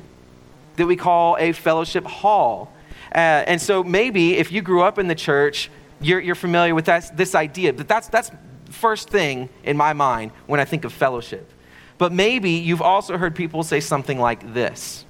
that 0.77 0.85
we 0.85 0.95
call 0.95 1.35
a 1.39 1.51
fellowship 1.51 2.05
hall. 2.05 2.71
Uh, 3.13 3.43
and 3.47 3.61
so 3.61 3.83
maybe 3.83 4.37
if 4.37 4.51
you 4.51 4.61
grew 4.61 4.81
up 4.81 4.97
in 4.99 5.07
the 5.07 5.15
church, 5.15 5.69
you're, 5.99 6.19
you're 6.19 6.35
familiar 6.35 6.73
with 6.75 6.85
that, 6.85 7.17
this 7.17 7.35
idea. 7.35 7.73
But 7.73 7.87
that's, 7.87 8.07
that's 8.07 8.31
first 8.69 9.09
thing 9.09 9.49
in 9.63 9.75
my 9.75 9.93
mind 9.93 10.31
when 10.47 10.59
I 10.59 10.65
think 10.65 10.85
of 10.85 10.93
fellowship. 10.93 11.51
But 11.97 12.13
maybe 12.13 12.51
you've 12.51 12.81
also 12.81 13.17
heard 13.17 13.35
people 13.35 13.63
say 13.63 13.81
something 13.81 14.19
like 14.19 14.53
this. 14.53 15.03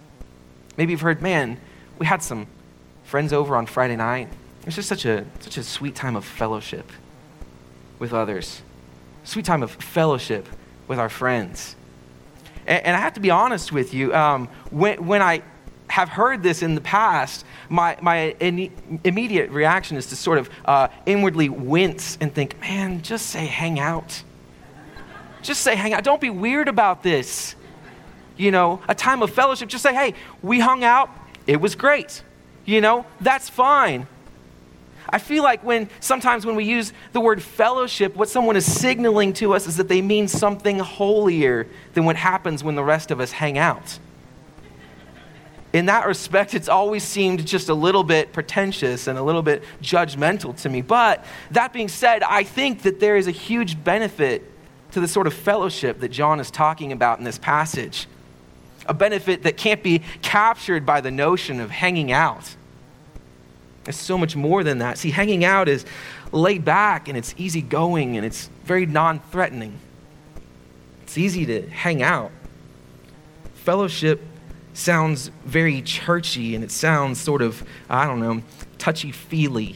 Maybe 0.77 0.93
you've 0.93 1.01
heard, 1.01 1.21
man, 1.21 1.59
we 2.00 2.05
had 2.05 2.24
some 2.24 2.48
friends 3.09 3.33
over 3.33 3.55
on 3.55 3.65
Friday 3.65 3.95
night. 3.95 4.27
It 4.59 4.65
was 4.67 4.75
just 4.75 4.87
such 4.87 5.03
a, 5.05 5.25
such 5.39 5.57
a 5.57 5.63
sweet 5.63 5.95
time 5.95 6.15
of 6.15 6.23
fellowship 6.23 6.91
with 7.97 8.13
others, 8.13 8.61
sweet 9.23 9.45
time 9.45 9.63
of 9.63 9.71
fellowship 9.71 10.47
with 10.87 10.99
our 10.99 11.09
friends. 11.09 11.75
And, 12.67 12.85
and 12.85 12.95
I 12.95 12.99
have 12.99 13.15
to 13.15 13.19
be 13.19 13.31
honest 13.31 13.71
with 13.71 13.95
you, 13.95 14.13
um, 14.13 14.47
when, 14.69 15.07
when 15.07 15.23
I 15.23 15.41
have 15.87 16.09
heard 16.09 16.43
this 16.43 16.61
in 16.61 16.75
the 16.75 16.81
past, 16.81 17.45
my, 17.67 17.97
my 17.99 18.35
in, 18.39 18.71
immediate 19.03 19.49
reaction 19.49 19.97
is 19.97 20.05
to 20.07 20.15
sort 20.15 20.37
of 20.37 20.49
uh, 20.65 20.87
inwardly 21.07 21.49
wince 21.49 22.15
and 22.21 22.31
think, 22.31 22.61
man, 22.61 23.01
just 23.01 23.25
say 23.31 23.47
hang 23.47 23.79
out. 23.79 24.21
Just 25.41 25.61
say 25.61 25.73
hang 25.73 25.93
out. 25.93 26.03
Don't 26.03 26.21
be 26.21 26.29
weird 26.29 26.67
about 26.67 27.01
this. 27.01 27.55
you 28.39 28.51
know, 28.51 28.81
a 28.87 28.95
time 28.95 29.21
of 29.21 29.31
fellowship, 29.31 29.67
just 29.67 29.83
say, 29.83 29.93
hey, 29.93 30.13
we 30.41 30.59
hung 30.59 30.83
out, 30.83 31.09
it 31.45 31.59
was 31.59 31.75
great. 31.75 32.23
You 32.69 32.81
know, 32.81 33.07
that's 33.19 33.49
fine. 33.49 34.05
I 35.09 35.17
feel 35.17 35.41
like 35.41 35.63
when 35.63 35.89
sometimes 35.99 36.45
when 36.45 36.55
we 36.55 36.65
use 36.65 36.93
the 37.13 37.19
word 37.19 37.41
fellowship, 37.41 38.15
what 38.15 38.29
someone 38.29 38.55
is 38.55 38.71
signaling 38.71 39.33
to 39.33 39.55
us 39.55 39.65
is 39.65 39.77
that 39.77 39.88
they 39.88 40.03
mean 40.03 40.27
something 40.27 40.77
holier 40.77 41.65
than 41.95 42.05
what 42.05 42.15
happens 42.15 42.63
when 42.63 42.75
the 42.75 42.83
rest 42.83 43.09
of 43.09 43.19
us 43.19 43.31
hang 43.31 43.57
out. 43.57 43.97
In 45.73 45.88
that 45.88 46.05
respect, 46.05 46.53
it's 46.53 46.69
always 46.69 47.03
seemed 47.03 47.43
just 47.47 47.69
a 47.69 47.73
little 47.73 48.03
bit 48.03 48.33
pretentious 48.33 49.07
and 49.07 49.17
a 49.17 49.23
little 49.23 49.41
bit 49.41 49.63
judgmental 49.81 50.55
to 50.61 50.69
me. 50.69 50.83
But 50.83 51.25
that 51.49 51.73
being 51.73 51.88
said, 51.88 52.21
I 52.21 52.43
think 52.43 52.83
that 52.83 52.99
there 52.99 53.17
is 53.17 53.25
a 53.25 53.31
huge 53.31 53.83
benefit 53.83 54.43
to 54.91 54.99
the 54.99 55.07
sort 55.07 55.25
of 55.25 55.33
fellowship 55.33 56.01
that 56.01 56.09
John 56.09 56.39
is 56.39 56.51
talking 56.51 56.91
about 56.91 57.17
in 57.17 57.25
this 57.25 57.39
passage. 57.39 58.05
A 58.85 58.93
benefit 58.93 59.41
that 59.41 59.57
can't 59.57 59.81
be 59.81 60.03
captured 60.21 60.85
by 60.85 61.01
the 61.01 61.09
notion 61.09 61.59
of 61.61 61.71
hanging 61.71 62.11
out. 62.11 62.55
It's 63.89 63.98
so 63.98 64.19
much 64.19 64.36
more 64.36 64.63
than 64.63 64.77
that. 64.77 65.00
See, 65.00 65.10
hanging 65.10 65.43
out 65.43 65.67
is 65.67 65.84
laid 66.31 66.63
back 66.63 67.08
and 67.08 67.17
it's 67.17 67.34
easygoing 67.38 68.17
and 68.17 68.25
it's 68.25 68.50
very 68.63 68.86
non 68.86 69.19
threatening. 69.31 69.79
It's 71.01 71.17
easy 71.17 71.46
to 71.48 71.67
hang 71.69 72.03
out. 72.03 72.31
Fellowship 73.55 74.22
sounds 74.75 75.31
very 75.43 75.81
churchy 75.81 76.53
and 76.53 76.63
it 76.63 76.72
sounds 76.72 77.19
sort 77.19 77.41
of, 77.41 77.63
I 77.89 78.05
don't 78.05 78.19
know, 78.19 78.43
touchy 78.77 79.12
feely, 79.12 79.75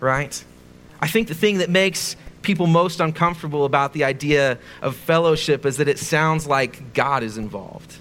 right? 0.00 0.44
I 1.00 1.06
think 1.06 1.28
the 1.28 1.34
thing 1.34 1.58
that 1.58 1.70
makes 1.70 2.16
people 2.42 2.66
most 2.66 2.98
uncomfortable 2.98 3.64
about 3.64 3.92
the 3.92 4.02
idea 4.02 4.58
of 4.82 4.96
fellowship 4.96 5.64
is 5.64 5.76
that 5.76 5.86
it 5.86 6.00
sounds 6.00 6.44
like 6.44 6.92
God 6.92 7.22
is 7.22 7.38
involved. 7.38 7.98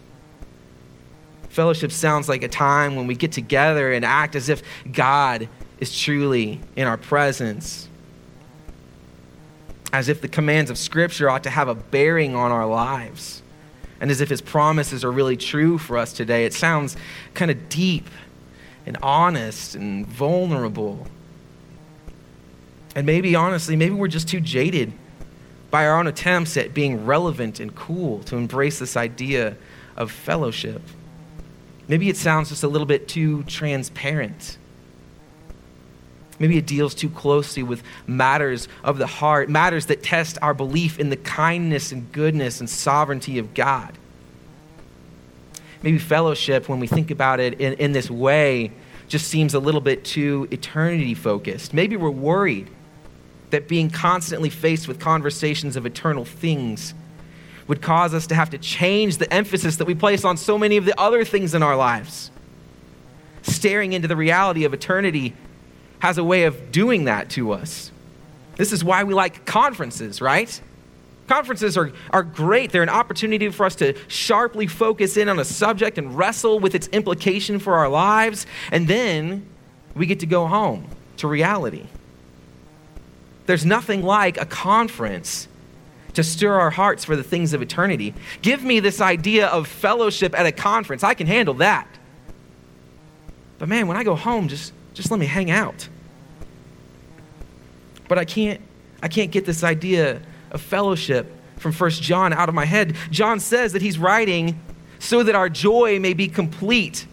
Fellowship 1.58 1.92
sounds 1.92 2.30
like 2.30 2.44
a 2.44 2.48
time 2.48 2.96
when 2.96 3.08
we 3.08 3.16
get 3.16 3.32
together 3.32 3.92
and 3.92 4.06
act 4.06 4.36
as 4.36 4.48
if 4.48 4.62
God 4.94 5.50
is 5.80 6.00
truly 6.00 6.62
in 6.76 6.86
our 6.86 6.98
presence. 6.98 7.90
As 9.92 10.08
if 10.08 10.22
the 10.22 10.28
commands 10.28 10.70
of 10.70 10.78
Scripture 10.78 11.32
ought 11.32 11.46
to 11.46 11.50
have 11.50 11.68
a 11.68 11.74
bearing 11.74 12.36
on 12.36 12.52
our 12.52 12.68
lives. 12.68 13.42
And 14.00 14.12
as 14.12 14.22
if 14.22 14.30
His 14.30 14.40
promises 14.40 15.04
are 15.04 15.12
really 15.12 15.36
true 15.36 15.80
for 15.80 15.98
us 15.98 16.14
today. 16.14 16.46
It 16.46 16.54
sounds 16.54 16.96
kind 17.34 17.50
of 17.50 17.70
deep 17.70 18.08
and 18.86 18.96
honest 19.02 19.74
and 19.74 20.06
vulnerable. 20.06 21.08
And 22.96 23.08
maybe, 23.08 23.34
honestly, 23.34 23.76
maybe 23.76 23.96
we're 23.96 24.10
just 24.10 24.30
too 24.30 24.42
jaded 24.42 24.94
by 25.72 25.88
our 25.88 25.98
own 25.98 26.06
attempts 26.06 26.56
at 26.56 26.76
being 26.76 27.04
relevant 27.04 27.60
and 27.60 27.74
cool 27.74 28.20
to 28.26 28.36
embrace 28.36 28.78
this 28.78 28.96
idea 28.96 29.58
of 29.96 30.12
fellowship. 30.12 30.84
Maybe 31.88 32.10
it 32.10 32.18
sounds 32.18 32.50
just 32.50 32.64
a 32.64 32.68
little 32.68 32.88
bit 32.88 33.08
too 33.08 33.44
transparent. 33.44 34.58
Maybe 36.40 36.58
it 36.58 36.68
deals 36.68 36.94
too 36.94 37.10
closely 37.10 37.64
with 37.64 37.82
matters 38.06 38.68
of 38.84 38.98
the 38.98 39.08
heart, 39.08 39.50
matters 39.50 39.88
that 39.88 40.04
test 40.04 40.38
our 40.42 40.54
belief 40.54 41.00
in 41.00 41.10
the 41.10 41.18
kindness 41.18 41.92
and 41.92 42.12
goodness 42.12 42.60
and 42.60 42.70
sovereignty 42.70 43.40
of 43.40 43.54
God. 43.54 43.98
Maybe 45.82 45.98
fellowship, 45.98 46.70
when 46.70 46.80
we 46.80 46.88
think 46.88 47.12
about 47.12 47.40
it 47.40 47.60
in, 47.60 47.74
in 47.74 47.92
this 47.92 48.10
way, 48.10 48.72
just 49.08 49.28
seems 49.28 49.54
a 49.54 49.60
little 49.60 49.82
bit 49.82 50.04
too 50.04 50.48
eternity 50.52 51.14
focused. 51.14 51.74
Maybe 51.74 51.96
we're 51.96 52.10
worried 52.10 52.70
that 53.52 53.68
being 53.68 53.90
constantly 53.90 54.50
faced 54.50 54.88
with 54.88 55.00
conversations 55.00 55.76
of 55.76 55.86
eternal 55.86 56.26
things 56.26 56.94
would 57.68 57.82
cause 57.82 58.14
us 58.14 58.28
to 58.28 58.36
have 58.36 58.50
to 58.52 58.58
change 58.58 59.18
the 59.18 59.32
emphasis 59.34 59.78
that 59.78 59.86
we 59.86 59.96
place 59.96 60.24
on 60.24 60.38
so 60.38 60.58
many 60.58 60.78
of 60.78 60.86
the 60.86 61.00
other 61.00 61.26
things 61.26 61.54
in 61.54 61.62
our 61.62 61.76
lives. 61.76 62.32
Staring 63.42 63.94
into 63.94 64.08
the 64.08 64.16
reality 64.16 64.64
of 64.64 64.74
eternity 64.74 65.34
has 66.00 66.18
a 66.18 66.24
way 66.24 66.44
of 66.44 66.72
doing 66.72 67.06
that 67.06 67.30
to 67.32 67.52
us. 67.52 67.92
This 68.56 68.72
is 68.72 68.84
why 68.84 69.04
we 69.04 69.14
like 69.14 69.46
conferences, 69.46 70.22
right? 70.22 70.62
Conferences 71.28 71.78
are, 71.78 71.92
are 72.12 72.24
great. 72.24 72.72
They're 72.72 72.84
an 72.84 72.90
opportunity 72.90 73.50
for 73.50 73.66
us 73.66 73.76
to 73.76 73.96
sharply 74.08 74.66
focus 74.66 75.18
in 75.18 75.28
on 75.28 75.40
a 75.40 75.46
subject 75.46 75.98
and 75.98 76.18
wrestle 76.18 76.60
with 76.60 76.74
its 76.74 76.88
implication 76.88 77.60
for 77.60 77.76
our 77.76 77.90
lives. 77.90 78.46
And 78.72 78.88
then 78.88 79.46
we 79.94 80.06
get 80.06 80.22
to 80.22 80.26
go 80.26 80.48
home 80.48 80.88
to 81.18 81.28
reality. 81.28 81.86
There's 83.46 83.66
nothing 83.66 84.04
like 84.04 84.40
a 84.40 84.46
conference 84.46 85.48
to 86.18 86.24
stir 86.24 86.60
our 86.60 86.72
hearts 86.72 87.06
for 87.06 87.16
the 87.16 87.22
things 87.22 87.54
of 87.54 87.62
eternity. 87.62 88.12
Give 88.42 88.64
me 88.64 88.80
this 88.80 89.02
idea 89.02 89.46
of 89.50 89.68
fellowship 89.68 90.34
at 90.34 90.48
a 90.48 90.52
conference. 90.52 91.04
I 91.04 91.14
can 91.14 91.28
handle 91.28 91.54
that. 91.56 91.88
But 93.60 93.70
man, 93.70 93.88
when 93.88 93.98
I 93.98 94.04
go 94.04 94.16
home, 94.16 94.48
just, 94.48 94.74
just 94.96 95.12
let 95.12 95.20
me 95.20 95.28
hang 95.28 95.52
out. 95.52 95.88
But 98.08 98.18
I 98.18 98.26
can't, 98.26 98.60
I 99.04 99.08
can't 99.10 99.30
get 99.30 99.46
this 99.46 99.64
idea 99.64 100.20
of 100.50 100.60
fellowship 100.60 101.32
from 101.58 101.72
First 101.72 102.02
John 102.02 102.34
out 102.34 102.50
of 102.50 102.56
my 102.56 102.66
head. 102.66 102.96
John 103.12 103.40
says 103.40 103.74
that 103.74 103.84
he's 103.84 104.00
writing 104.00 104.60
so 104.98 105.22
that 105.22 105.36
our 105.36 105.50
joy 105.50 106.00
may 106.00 106.16
be 106.16 106.28
complete. 106.28 107.06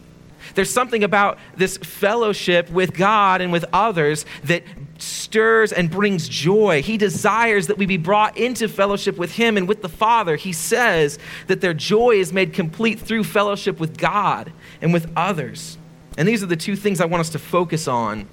There's 0.54 0.70
something 0.70 1.04
about 1.04 1.38
this 1.58 1.76
fellowship 1.76 2.70
with 2.70 2.96
God 2.96 3.42
and 3.42 3.52
with 3.52 3.66
others 3.70 4.24
that 4.44 4.62
stirs 4.98 5.72
and 5.72 5.90
brings 5.90 6.28
joy. 6.28 6.82
He 6.82 6.96
desires 6.96 7.66
that 7.66 7.78
we 7.78 7.86
be 7.86 7.96
brought 7.96 8.36
into 8.36 8.68
fellowship 8.68 9.16
with 9.16 9.32
Him 9.32 9.56
and 9.56 9.68
with 9.68 9.82
the 9.82 9.88
Father. 9.88 10.36
He 10.36 10.52
says 10.52 11.18
that 11.46 11.60
their 11.60 11.74
joy 11.74 12.16
is 12.16 12.32
made 12.32 12.52
complete 12.52 13.00
through 13.00 13.24
fellowship 13.24 13.80
with 13.80 13.96
God 13.96 14.52
and 14.80 14.92
with 14.92 15.10
others. 15.16 15.78
And 16.16 16.28
these 16.28 16.42
are 16.42 16.46
the 16.46 16.56
two 16.56 16.76
things 16.76 17.00
I 17.00 17.06
want 17.06 17.20
us 17.20 17.30
to 17.30 17.38
focus 17.38 17.88
on 17.88 18.26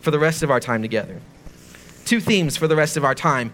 for 0.00 0.10
the 0.10 0.18
rest 0.18 0.42
of 0.42 0.50
our 0.50 0.60
time 0.60 0.82
together. 0.82 1.20
Two 2.04 2.20
themes 2.20 2.56
for 2.56 2.68
the 2.68 2.76
rest 2.76 2.96
of 2.96 3.04
our 3.04 3.14
time 3.14 3.52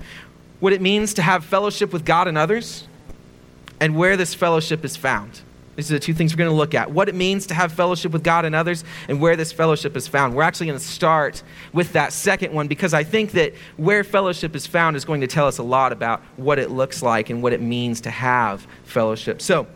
what 0.60 0.72
it 0.72 0.80
means 0.80 1.12
to 1.14 1.22
have 1.22 1.44
fellowship 1.44 1.92
with 1.92 2.04
God 2.04 2.28
and 2.28 2.38
others, 2.38 2.86
and 3.80 3.96
where 3.96 4.16
this 4.16 4.32
fellowship 4.32 4.84
is 4.84 4.96
found. 4.96 5.40
These 5.76 5.90
are 5.90 5.94
the 5.94 6.00
two 6.00 6.12
things 6.12 6.34
we're 6.34 6.38
going 6.38 6.50
to 6.50 6.56
look 6.56 6.74
at 6.74 6.90
what 6.90 7.08
it 7.08 7.14
means 7.14 7.46
to 7.46 7.54
have 7.54 7.72
fellowship 7.72 8.12
with 8.12 8.22
God 8.22 8.44
and 8.44 8.54
others, 8.54 8.84
and 9.08 9.20
where 9.20 9.36
this 9.36 9.52
fellowship 9.52 9.96
is 9.96 10.06
found. 10.06 10.34
We're 10.34 10.42
actually 10.42 10.66
going 10.66 10.78
to 10.78 10.84
start 10.84 11.42
with 11.72 11.94
that 11.94 12.12
second 12.12 12.52
one 12.52 12.68
because 12.68 12.92
I 12.92 13.04
think 13.04 13.32
that 13.32 13.54
where 13.78 14.04
fellowship 14.04 14.54
is 14.54 14.66
found 14.66 14.96
is 14.96 15.04
going 15.04 15.22
to 15.22 15.26
tell 15.26 15.46
us 15.46 15.58
a 15.58 15.62
lot 15.62 15.92
about 15.92 16.20
what 16.36 16.58
it 16.58 16.70
looks 16.70 17.02
like 17.02 17.30
and 17.30 17.42
what 17.42 17.54
it 17.54 17.62
means 17.62 18.02
to 18.02 18.10
have 18.10 18.66
fellowship. 18.84 19.40
So, 19.40 19.66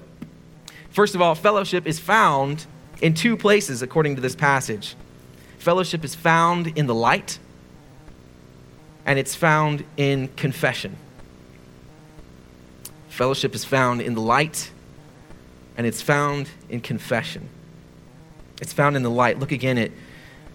first 0.91 1.15
of 1.15 1.23
all, 1.23 1.35
fellowship 1.35 1.87
is 1.87 1.99
found 1.99 2.67
in 3.01 3.15
two 3.15 3.37
places 3.37 3.81
according 3.81 4.17
to 4.17 4.21
this 4.21 4.37
passage. 4.37 4.97
Fellowship 5.59 6.05
is 6.05 6.15
found 6.15 6.69
in 6.79 6.87
the 6.87 6.95
light, 6.95 7.39
and 9.07 9.19
it's 9.19 9.35
found 9.35 9.85
in 9.97 10.29
confession. 10.37 10.97
Fellowship 13.09 13.55
is 13.55 13.65
found 13.65 14.03
in 14.03 14.15
the 14.15 14.21
light 14.21 14.71
and 15.77 15.87
it's 15.87 16.03
found 16.03 16.49
in 16.69 16.81
confession. 16.81 17.49
It's 18.61 18.73
found 18.73 18.97
in 18.97 19.03
the 19.03 19.11
light. 19.11 19.39
Look 19.39 19.53
again 19.53 19.79
at 19.79 19.91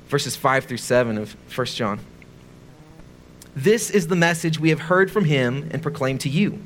verses 0.08 0.36
5 0.36 0.66
through 0.66 0.78
7 0.78 1.18
of 1.18 1.36
1 1.56 1.66
John. 1.68 2.00
This 3.56 3.90
is 3.90 4.08
the 4.08 4.16
message 4.16 4.60
we 4.60 4.70
have 4.70 4.80
heard 4.80 5.12
from 5.12 5.26
him 5.26 5.70
and 5.72 5.82
proclaimed 5.82 6.22
to 6.22 6.30
you 6.30 6.60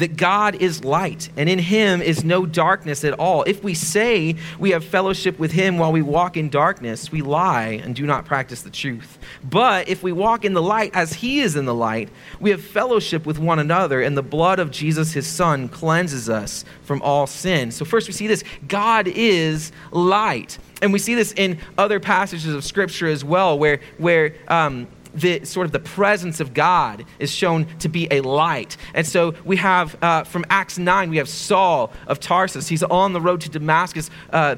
that 0.00 0.16
God 0.16 0.56
is 0.56 0.82
light, 0.82 1.28
and 1.36 1.48
in 1.48 1.58
him 1.58 2.02
is 2.02 2.24
no 2.24 2.46
darkness 2.46 3.04
at 3.04 3.12
all. 3.18 3.44
If 3.44 3.62
we 3.62 3.74
say 3.74 4.36
we 4.58 4.70
have 4.70 4.84
fellowship 4.84 5.38
with 5.38 5.52
him 5.52 5.78
while 5.78 5.92
we 5.92 6.02
walk 6.02 6.36
in 6.36 6.48
darkness, 6.48 7.12
we 7.12 7.20
lie 7.22 7.80
and 7.84 7.94
do 7.94 8.06
not 8.06 8.24
practice 8.24 8.62
the 8.62 8.70
truth. 8.70 9.18
But 9.44 9.88
if 9.88 10.02
we 10.02 10.12
walk 10.12 10.44
in 10.44 10.54
the 10.54 10.62
light 10.62 10.90
as 10.94 11.12
he 11.12 11.40
is 11.40 11.54
in 11.54 11.66
the 11.66 11.74
light, 11.74 12.08
we 12.40 12.50
have 12.50 12.62
fellowship 12.62 13.26
with 13.26 13.38
one 13.38 13.58
another, 13.58 14.00
and 14.00 14.16
the 14.16 14.22
blood 14.22 14.58
of 14.58 14.70
Jesus, 14.70 15.12
his 15.12 15.26
son, 15.26 15.68
cleanses 15.68 16.28
us 16.28 16.64
from 16.82 17.02
all 17.02 17.26
sin. 17.26 17.70
So, 17.70 17.84
first 17.84 18.08
we 18.08 18.14
see 18.14 18.26
this 18.26 18.42
God 18.66 19.06
is 19.06 19.70
light. 19.90 20.58
And 20.82 20.94
we 20.94 20.98
see 20.98 21.14
this 21.14 21.34
in 21.36 21.58
other 21.76 22.00
passages 22.00 22.54
of 22.54 22.64
Scripture 22.64 23.06
as 23.06 23.22
well, 23.22 23.58
where, 23.58 23.80
where 23.98 24.34
um, 24.48 24.86
the 25.14 25.44
sort 25.44 25.66
of 25.66 25.72
the 25.72 25.80
presence 25.80 26.40
of 26.40 26.54
God 26.54 27.04
is 27.18 27.30
shown 27.30 27.66
to 27.78 27.88
be 27.88 28.08
a 28.10 28.20
light. 28.20 28.76
And 28.94 29.06
so 29.06 29.34
we 29.44 29.56
have 29.56 29.96
uh, 30.02 30.24
from 30.24 30.44
Acts 30.50 30.78
9, 30.78 31.10
we 31.10 31.16
have 31.18 31.28
Saul 31.28 31.92
of 32.06 32.20
Tarsus. 32.20 32.68
He's 32.68 32.82
on 32.82 33.12
the 33.12 33.20
road 33.20 33.40
to 33.42 33.50
Damascus, 33.50 34.10
uh, 34.32 34.56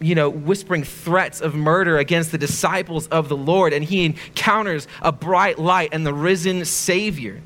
you 0.00 0.14
know, 0.14 0.28
whispering 0.28 0.84
threats 0.84 1.40
of 1.40 1.54
murder 1.54 1.98
against 1.98 2.32
the 2.32 2.38
disciples 2.38 3.06
of 3.08 3.28
the 3.28 3.36
Lord. 3.36 3.72
And 3.72 3.84
he 3.84 4.04
encounters 4.04 4.88
a 5.02 5.12
bright 5.12 5.58
light 5.58 5.90
and 5.92 6.06
the 6.06 6.14
risen 6.14 6.64
Savior. 6.64 7.40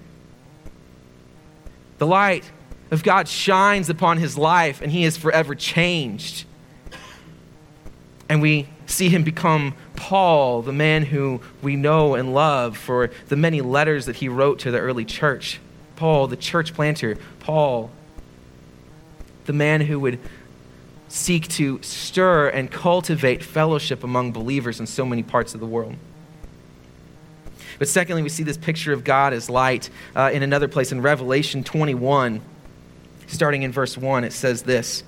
The 1.99 2.07
light 2.07 2.51
of 2.91 3.03
God 3.03 3.29
shines 3.29 3.91
upon 3.91 4.19
his 4.19 4.39
life, 4.39 4.81
and 4.81 4.91
he 4.91 5.05
is 5.05 5.17
forever 5.17 5.55
changed. 5.55 6.47
And 8.29 8.41
we 8.41 8.69
see 8.89 9.09
him 9.09 9.23
become 9.23 9.75
Paul, 9.97 10.63
the 10.63 10.73
man 10.73 11.05
who 11.05 11.41
we 11.63 11.77
know 11.77 12.15
and 12.15 12.35
love 12.35 12.77
for 12.77 13.11
the 13.29 13.37
many 13.37 13.61
letters 13.61 14.07
that 14.07 14.17
he 14.17 14.29
wrote 14.29 14.61
to 14.61 14.71
the 14.71 14.79
early 14.79 15.05
church. 15.05 15.61
Paul, 15.97 16.27
the 16.27 16.37
church 16.37 16.75
planter, 16.75 17.17
Paul. 17.41 17.91
the 19.45 19.53
man 19.53 19.81
who 19.81 19.99
would 19.99 20.19
seek 21.09 21.49
to 21.49 21.81
stir 21.83 22.49
and 22.49 22.71
cultivate 22.71 23.43
fellowship 23.43 24.05
among 24.05 24.33
believers 24.33 24.79
in 24.79 24.87
so 24.87 25.07
many 25.07 25.23
parts 25.23 25.55
of 25.55 25.61
the 25.61 25.67
world. 25.67 25.95
But 27.79 27.89
secondly, 27.89 28.23
we 28.23 28.29
see 28.29 28.43
this 28.43 28.59
picture 28.59 28.93
of 28.93 29.05
God 29.05 29.33
as 29.33 29.49
light 29.49 29.89
uh, 30.15 30.31
in 30.33 30.43
another 30.43 30.69
place 30.69 30.93
in 30.93 31.01
Revelation 31.01 31.65
21, 31.65 32.43
starting 33.27 33.63
in 33.63 33.73
verse 33.73 33.97
1. 33.97 34.25
It 34.25 34.33
says 34.33 34.63
this 34.63 35.03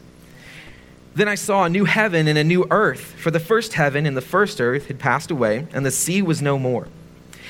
Then 1.15 1.29
I 1.29 1.35
saw 1.35 1.65
a 1.65 1.69
new 1.69 1.85
heaven 1.87 2.29
and 2.29 2.39
a 2.39 2.45
new 2.45 2.67
earth, 2.71 3.15
for 3.19 3.31
the 3.31 3.41
first 3.41 3.75
heaven 3.75 4.07
and 4.07 4.17
the 4.17 4.21
first 4.21 4.61
earth 4.61 4.87
had 4.87 4.99
passed 4.99 5.31
away, 5.31 5.67
and 5.73 5.85
the 5.85 5.91
sea 5.91 6.23
was 6.23 6.41
no 6.41 6.59
more. 6.59 6.87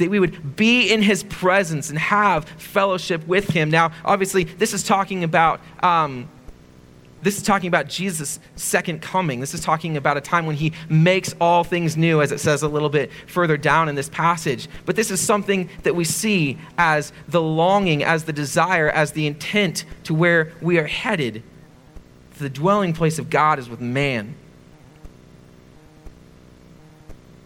that 0.00 0.10
we 0.10 0.18
would 0.18 0.56
be 0.56 0.92
in 0.92 1.02
his 1.02 1.22
presence 1.22 1.88
and 1.88 1.98
have 1.98 2.44
fellowship 2.44 3.26
with 3.26 3.48
him. 3.48 3.70
Now, 3.70 3.92
obviously, 4.04 4.44
this 4.44 4.74
is 4.74 4.82
talking 4.82 5.22
about. 5.24 5.60
Um, 5.82 6.28
this 7.22 7.36
is 7.36 7.42
talking 7.42 7.68
about 7.68 7.86
Jesus' 7.86 8.40
second 8.56 9.02
coming. 9.02 9.40
This 9.40 9.52
is 9.52 9.60
talking 9.60 9.98
about 9.98 10.16
a 10.16 10.22
time 10.22 10.46
when 10.46 10.56
he 10.56 10.72
makes 10.88 11.34
all 11.38 11.64
things 11.64 11.94
new, 11.94 12.22
as 12.22 12.32
it 12.32 12.40
says 12.40 12.62
a 12.62 12.68
little 12.68 12.88
bit 12.88 13.10
further 13.26 13.58
down 13.58 13.90
in 13.90 13.94
this 13.94 14.08
passage. 14.08 14.68
But 14.86 14.96
this 14.96 15.10
is 15.10 15.20
something 15.20 15.68
that 15.82 15.94
we 15.94 16.04
see 16.04 16.58
as 16.78 17.12
the 17.28 17.42
longing, 17.42 18.02
as 18.02 18.24
the 18.24 18.32
desire, 18.32 18.88
as 18.88 19.12
the 19.12 19.26
intent 19.26 19.84
to 20.04 20.14
where 20.14 20.52
we 20.62 20.78
are 20.78 20.86
headed. 20.86 21.42
The 22.38 22.48
dwelling 22.48 22.94
place 22.94 23.18
of 23.18 23.28
God 23.28 23.58
is 23.58 23.68
with 23.68 23.82
man. 23.82 24.34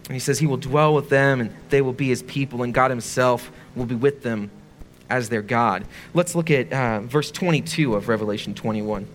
And 0.06 0.14
he 0.14 0.18
says 0.18 0.38
he 0.38 0.46
will 0.46 0.58
dwell 0.58 0.94
with 0.94 1.08
them 1.08 1.40
and 1.40 1.54
they 1.70 1.80
will 1.80 1.92
be 1.92 2.08
his 2.08 2.22
people, 2.22 2.62
and 2.62 2.74
God 2.74 2.90
himself 2.90 3.50
will 3.74 3.86
be 3.86 3.94
with 3.94 4.22
them 4.22 4.50
as 5.08 5.28
their 5.28 5.42
God. 5.42 5.84
Let's 6.12 6.34
look 6.34 6.50
at 6.50 6.72
uh, 6.72 7.00
verse 7.00 7.30
22 7.30 7.94
of 7.94 8.08
Revelation 8.08 8.54
21. 8.54 9.06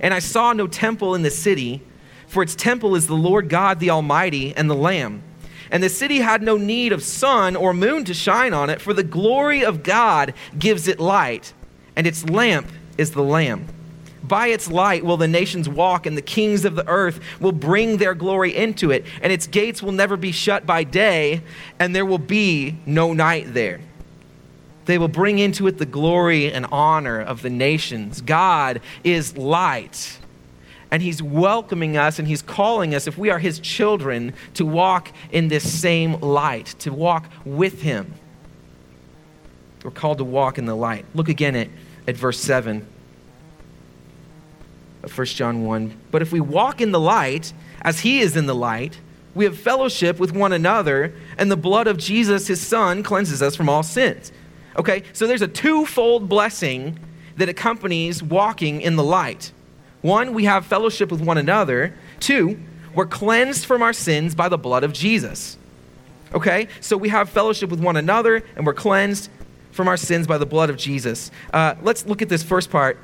And 0.00 0.12
I 0.12 0.18
saw 0.18 0.52
no 0.52 0.66
temple 0.66 1.14
in 1.14 1.22
the 1.22 1.30
city, 1.30 1.82
for 2.26 2.42
its 2.42 2.54
temple 2.54 2.94
is 2.94 3.06
the 3.06 3.14
Lord 3.14 3.48
God 3.48 3.78
the 3.78 3.90
Almighty 3.90 4.54
and 4.56 4.68
the 4.68 4.74
Lamb. 4.74 5.22
And 5.70 5.82
the 5.82 5.88
city 5.88 6.18
had 6.18 6.42
no 6.42 6.56
need 6.56 6.92
of 6.92 7.02
sun 7.02 7.56
or 7.56 7.72
moon 7.72 8.04
to 8.04 8.14
shine 8.14 8.52
on 8.52 8.68
it, 8.68 8.80
for 8.80 8.92
the 8.92 9.02
glory 9.02 9.64
of 9.64 9.82
God 9.82 10.34
gives 10.58 10.86
it 10.86 11.00
light, 11.00 11.54
and 11.96 12.06
its 12.06 12.28
lamp 12.28 12.70
is 12.98 13.12
the 13.12 13.22
Lamb. 13.22 13.66
By 14.32 14.46
its 14.46 14.70
light 14.70 15.04
will 15.04 15.18
the 15.18 15.28
nations 15.28 15.68
walk, 15.68 16.06
and 16.06 16.16
the 16.16 16.22
kings 16.22 16.64
of 16.64 16.74
the 16.74 16.88
earth 16.88 17.20
will 17.38 17.52
bring 17.52 17.98
their 17.98 18.14
glory 18.14 18.56
into 18.56 18.90
it. 18.90 19.04
And 19.20 19.30
its 19.30 19.46
gates 19.46 19.82
will 19.82 19.92
never 19.92 20.16
be 20.16 20.32
shut 20.32 20.64
by 20.64 20.84
day, 20.84 21.42
and 21.78 21.94
there 21.94 22.06
will 22.06 22.16
be 22.16 22.78
no 22.86 23.12
night 23.12 23.52
there. 23.52 23.78
They 24.86 24.96
will 24.96 25.08
bring 25.08 25.38
into 25.38 25.66
it 25.66 25.76
the 25.76 25.84
glory 25.84 26.50
and 26.50 26.64
honor 26.72 27.20
of 27.20 27.42
the 27.42 27.50
nations. 27.50 28.22
God 28.22 28.80
is 29.04 29.36
light. 29.36 30.18
And 30.90 31.02
he's 31.02 31.22
welcoming 31.22 31.98
us 31.98 32.18
and 32.18 32.26
he's 32.26 32.40
calling 32.40 32.94
us, 32.94 33.06
if 33.06 33.18
we 33.18 33.28
are 33.28 33.38
his 33.38 33.60
children, 33.60 34.32
to 34.54 34.64
walk 34.64 35.12
in 35.30 35.48
this 35.48 35.70
same 35.70 36.18
light, 36.22 36.74
to 36.78 36.90
walk 36.90 37.26
with 37.44 37.82
him. 37.82 38.14
We're 39.84 39.90
called 39.90 40.16
to 40.18 40.24
walk 40.24 40.56
in 40.56 40.64
the 40.64 40.74
light. 40.74 41.04
Look 41.12 41.28
again 41.28 41.54
at, 41.54 41.68
at 42.08 42.16
verse 42.16 42.40
7 42.40 42.86
of 45.02 45.16
1 45.16 45.26
John 45.28 45.64
1. 45.64 45.96
But 46.10 46.22
if 46.22 46.32
we 46.32 46.40
walk 46.40 46.80
in 46.80 46.92
the 46.92 47.00
light, 47.00 47.52
as 47.82 48.00
he 48.00 48.20
is 48.20 48.36
in 48.36 48.46
the 48.46 48.54
light, 48.54 48.98
we 49.34 49.44
have 49.44 49.58
fellowship 49.58 50.18
with 50.18 50.32
one 50.32 50.52
another, 50.52 51.14
and 51.38 51.50
the 51.50 51.56
blood 51.56 51.86
of 51.86 51.96
Jesus, 51.96 52.46
his 52.46 52.60
son, 52.60 53.02
cleanses 53.02 53.42
us 53.42 53.56
from 53.56 53.68
all 53.68 53.82
sins. 53.82 54.30
Okay, 54.76 55.02
so 55.12 55.26
there's 55.26 55.42
a 55.42 55.48
twofold 55.48 56.28
blessing 56.28 56.98
that 57.36 57.48
accompanies 57.48 58.22
walking 58.22 58.80
in 58.80 58.96
the 58.96 59.04
light. 59.04 59.52
One, 60.02 60.34
we 60.34 60.44
have 60.44 60.66
fellowship 60.66 61.10
with 61.10 61.20
one 61.20 61.38
another. 61.38 61.94
Two, 62.20 62.60
we're 62.94 63.06
cleansed 63.06 63.64
from 63.64 63.82
our 63.82 63.92
sins 63.92 64.34
by 64.34 64.48
the 64.48 64.58
blood 64.58 64.84
of 64.84 64.92
Jesus. 64.92 65.56
Okay, 66.34 66.68
so 66.80 66.96
we 66.96 67.08
have 67.08 67.28
fellowship 67.28 67.70
with 67.70 67.80
one 67.80 67.96
another, 67.96 68.42
and 68.56 68.66
we're 68.66 68.74
cleansed 68.74 69.30
from 69.70 69.88
our 69.88 69.96
sins 69.96 70.26
by 70.26 70.38
the 70.38 70.46
blood 70.46 70.70
of 70.70 70.76
Jesus. 70.76 71.30
Uh, 71.52 71.74
let's 71.82 72.06
look 72.06 72.20
at 72.20 72.28
this 72.28 72.42
first 72.42 72.70
part 72.70 72.98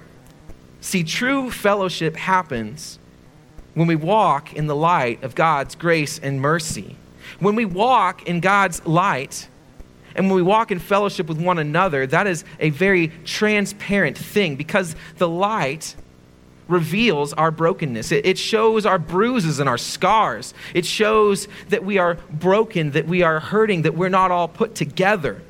See, 0.81 1.05
true 1.05 1.51
fellowship 1.51 2.17
happens 2.17 2.99
when 3.75 3.87
we 3.87 3.97
walk 3.97 4.55
in 4.55 4.67
the 4.67 4.77
light 4.77 5.23
of 5.23 5.35
God's 5.35 5.75
grace 5.75 6.19
and 6.19 6.41
mercy. 6.41 6.97
When 7.41 7.55
we 7.55 7.65
walk 7.65 8.27
in 8.27 8.41
God's 8.41 8.85
light, 8.87 9.49
and 10.15 10.27
when 10.27 10.37
we 10.37 10.43
walk 10.43 10.71
in 10.71 10.79
fellowship 10.79 11.29
with 11.29 11.41
one 11.41 11.59
another, 11.59 12.07
that 12.07 12.27
is 12.27 12.45
a 12.59 12.71
very 12.71 13.09
transparent 13.25 14.19
thing 14.19 14.57
because 14.57 14.97
the 15.19 15.29
light 15.29 15.95
reveals 16.67 17.33
our 17.33 17.51
brokenness. 17.51 18.13
It, 18.13 18.37
shows 18.39 18.85
our 18.85 18.99
bruises 18.99 19.59
and 19.59 19.69
our 19.69 19.79
scars. 19.79 20.55
It 20.75 20.85
shows 20.85 21.49
that 21.69 21.85
we 21.85 21.99
are 21.99 22.15
broken, 22.31 22.91
that 22.93 23.07
we 23.07 23.23
are 23.23 23.41
hurting, 23.41 23.83
that 23.83 23.95
we're 23.95 24.11
not 24.11 24.31
all 24.31 24.49
put 24.49 24.75
together. 24.75 25.41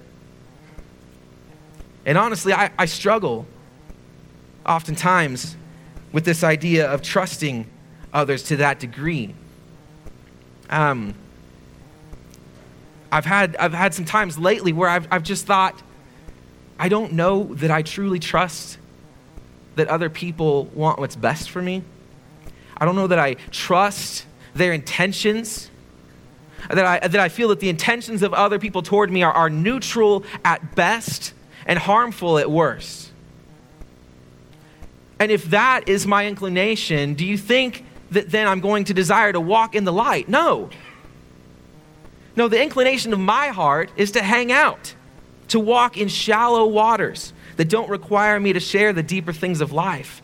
And 2.06 2.16
honestly, 2.16 2.52
I, 2.52 2.70
I 2.78 2.86
struggle 2.86 3.46
oftentimes 4.68 5.56
with 6.12 6.24
this 6.24 6.44
idea 6.44 6.86
of 6.88 7.02
trusting 7.02 7.66
others 8.12 8.42
to 8.44 8.56
that 8.56 8.78
degree. 8.78 9.34
Um, 10.70 11.14
I've, 13.10 13.24
had, 13.24 13.56
I've 13.56 13.72
had 13.72 13.94
some 13.94 14.04
times 14.04 14.38
lately 14.38 14.72
where 14.72 14.88
I've, 14.88 15.08
I've 15.10 15.22
just 15.22 15.46
thought, 15.46 15.82
I 16.78 16.88
don't 16.88 17.14
know 17.14 17.44
that 17.54 17.70
I 17.70 17.82
truly 17.82 18.18
trust 18.18 18.78
that 19.76 19.88
other 19.88 20.10
people 20.10 20.64
want 20.66 20.98
what's 20.98 21.16
best 21.16 21.50
for 21.50 21.62
me. 21.62 21.82
I 22.76 22.84
don't 22.84 22.96
know 22.96 23.06
that 23.06 23.18
I 23.18 23.34
trust 23.50 24.26
their 24.54 24.72
intentions. 24.72 25.70
That 26.68 26.84
I, 26.84 27.06
that 27.06 27.20
I 27.20 27.28
feel 27.28 27.48
that 27.48 27.60
the 27.60 27.68
intentions 27.68 28.22
of 28.22 28.34
other 28.34 28.58
people 28.58 28.82
toward 28.82 29.10
me 29.10 29.22
are, 29.22 29.32
are 29.32 29.48
neutral 29.48 30.24
at 30.44 30.74
best 30.74 31.32
and 31.66 31.78
harmful 31.78 32.38
at 32.38 32.50
worst. 32.50 33.07
And 35.20 35.32
if 35.32 35.44
that 35.46 35.88
is 35.88 36.06
my 36.06 36.26
inclination, 36.26 37.14
do 37.14 37.24
you 37.24 37.36
think 37.36 37.84
that 38.10 38.30
then 38.30 38.46
I'm 38.46 38.60
going 38.60 38.84
to 38.84 38.94
desire 38.94 39.32
to 39.32 39.40
walk 39.40 39.74
in 39.74 39.84
the 39.84 39.92
light? 39.92 40.28
No. 40.28 40.70
No, 42.36 42.48
the 42.48 42.62
inclination 42.62 43.12
of 43.12 43.18
my 43.18 43.48
heart 43.48 43.90
is 43.96 44.12
to 44.12 44.22
hang 44.22 44.52
out, 44.52 44.94
to 45.48 45.58
walk 45.58 45.96
in 45.96 46.08
shallow 46.08 46.66
waters 46.66 47.32
that 47.56 47.68
don't 47.68 47.90
require 47.90 48.38
me 48.38 48.52
to 48.52 48.60
share 48.60 48.92
the 48.92 49.02
deeper 49.02 49.32
things 49.32 49.60
of 49.60 49.72
life 49.72 50.22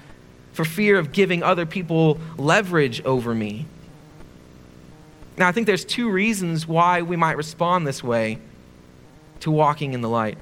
for 0.52 0.64
fear 0.64 0.96
of 0.96 1.11
giving 1.11 1.42
other 1.42 1.66
people 1.66 2.20
leverage 2.38 3.04
over 3.04 3.35
me. 3.35 3.66
Now, 5.37 5.48
I 5.48 5.52
think 5.52 5.66
there's 5.66 5.85
two 5.85 6.09
reasons 6.09 6.68
why 6.68 7.02
we 7.02 7.16
might 7.16 7.37
respond 7.37 7.87
this 7.87 8.04
way 8.04 8.38
to 9.40 9.50
walking 9.50 9.92
in 9.92 10.00
the 10.00 10.09
light. 10.09 10.38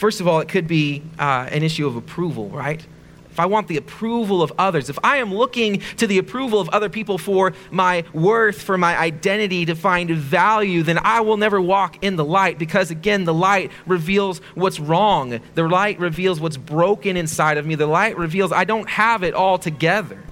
First 0.00 0.22
of 0.22 0.26
all, 0.26 0.40
it 0.40 0.48
could 0.48 0.66
be 0.66 1.02
uh, 1.18 1.46
an 1.50 1.62
issue 1.62 1.86
of 1.86 1.94
approval, 1.94 2.48
right? 2.48 2.82
If 3.30 3.38
I 3.38 3.44
want 3.44 3.68
the 3.68 3.76
approval 3.76 4.40
of 4.40 4.50
others, 4.56 4.88
if 4.88 4.98
I 5.04 5.18
am 5.18 5.34
looking 5.34 5.82
to 5.98 6.06
the 6.06 6.16
approval 6.16 6.58
of 6.58 6.70
other 6.70 6.88
people 6.88 7.18
for 7.18 7.52
my 7.70 8.04
worth, 8.14 8.62
for 8.62 8.78
my 8.78 8.96
identity, 8.96 9.66
to 9.66 9.74
find 9.74 10.10
value, 10.10 10.82
then 10.82 10.98
I 11.04 11.20
will 11.20 11.36
never 11.36 11.60
walk 11.60 12.02
in 12.02 12.16
the 12.16 12.24
light 12.24 12.58
because, 12.58 12.90
again, 12.90 13.24
the 13.24 13.34
light 13.34 13.72
reveals 13.86 14.38
what's 14.54 14.80
wrong. 14.80 15.38
The 15.54 15.68
light 15.68 16.00
reveals 16.00 16.40
what's 16.40 16.56
broken 16.56 17.18
inside 17.18 17.58
of 17.58 17.66
me. 17.66 17.74
The 17.74 17.86
light 17.86 18.16
reveals 18.16 18.52
I 18.52 18.64
don't 18.64 18.88
have 18.88 19.22
it 19.22 19.34
all 19.34 19.58
together. 19.58 20.22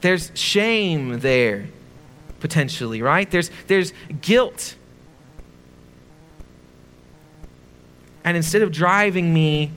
There's 0.00 0.30
shame 0.34 1.18
there, 1.18 1.66
potentially, 2.38 3.02
right? 3.02 3.28
There's, 3.28 3.50
there's 3.66 3.92
guilt 4.20 4.76
And 8.24 8.36
instead 8.36 8.62
of 8.62 8.72
driving 8.72 9.32
me 9.32 9.70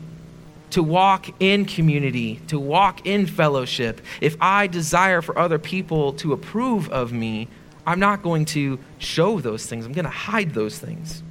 to 0.72 0.84
walk 0.84 1.28
in 1.40 1.66
community, 1.66 2.42
to 2.48 2.60
walk 2.60 3.06
in 3.06 3.26
fellowship, 3.26 4.02
if 4.22 4.36
I 4.42 4.68
desire 4.68 5.22
for 5.22 5.38
other 5.38 5.60
people 5.60 6.14
to 6.14 6.34
approve 6.34 6.90
of 6.90 7.14
me, 7.14 7.48
I'm 7.86 8.00
not 8.00 8.24
going 8.24 8.46
to 8.46 8.80
show 8.98 9.40
those 9.40 9.66
things. 9.66 9.86
I'm 9.86 9.94
going 9.94 10.06
to 10.06 10.12
hide 10.12 10.54
those 10.54 10.80
things. 10.80 11.22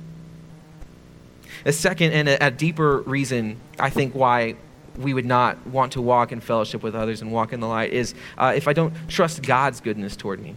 A 1.64 1.72
second 1.72 2.12
and 2.12 2.28
a, 2.28 2.46
a 2.46 2.50
deeper 2.50 3.00
reason, 3.00 3.58
I 3.78 3.90
think, 3.90 4.14
why 4.14 4.56
we 4.98 5.14
would 5.14 5.24
not 5.24 5.66
want 5.66 5.92
to 5.92 6.02
walk 6.02 6.32
in 6.32 6.40
fellowship 6.40 6.82
with 6.82 6.94
others 6.94 7.22
and 7.22 7.32
walk 7.32 7.52
in 7.52 7.60
the 7.60 7.66
light 7.68 7.92
is 7.92 8.14
uh, 8.36 8.52
if 8.54 8.68
I 8.68 8.72
don't 8.72 8.92
trust 9.08 9.42
God's 9.42 9.80
goodness 9.80 10.16
toward 10.16 10.40
me. 10.40 10.54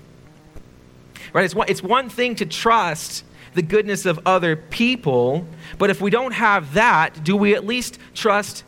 Right? 1.32 1.46
It's 1.46 1.56
one, 1.56 1.70
it's 1.70 1.84
one 1.84 2.10
thing 2.10 2.36
to 2.36 2.46
trust 2.46 3.24
the 3.56 3.62
goodness 3.62 4.06
of 4.06 4.20
other 4.26 4.56
people, 4.56 5.48
but 5.78 5.90
if 5.90 6.02
we 6.02 6.12
don't 6.12 6.34
have 6.34 6.74
that, 6.74 7.24
do 7.24 7.36
we 7.36 7.56
at 7.56 7.66
least 7.66 7.98
trust 8.14 8.64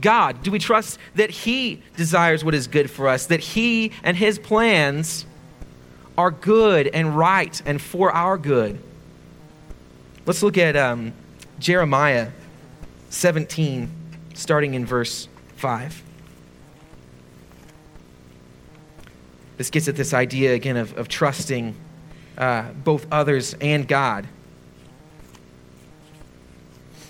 God? 0.00 0.42
Do 0.42 0.50
we 0.50 0.58
trust 0.58 0.98
that 1.14 1.30
He 1.30 1.82
desires 1.96 2.44
what 2.44 2.54
is 2.54 2.66
good 2.66 2.90
for 2.90 3.08
us, 3.08 3.26
that 3.26 3.40
He 3.40 3.92
and 4.02 4.16
His 4.16 4.38
plans 4.38 5.26
are 6.16 6.30
good 6.30 6.88
and 6.88 7.16
right 7.16 7.60
and 7.64 7.80
for 7.80 8.12
our 8.12 8.36
good? 8.36 8.78
Let's 10.26 10.42
look 10.42 10.58
at 10.58 10.76
um, 10.76 11.14
Jeremiah 11.58 12.28
17, 13.08 13.90
starting 14.34 14.74
in 14.74 14.86
verse 14.86 15.26
5. 15.56 16.02
This 19.56 19.70
gets 19.70 19.88
at 19.88 19.96
this 19.96 20.12
idea 20.12 20.54
again 20.54 20.76
of, 20.76 20.96
of 20.98 21.08
trusting 21.08 21.74
uh, 22.36 22.70
both 22.72 23.06
others 23.10 23.54
and 23.60 23.86
God. 23.86 24.26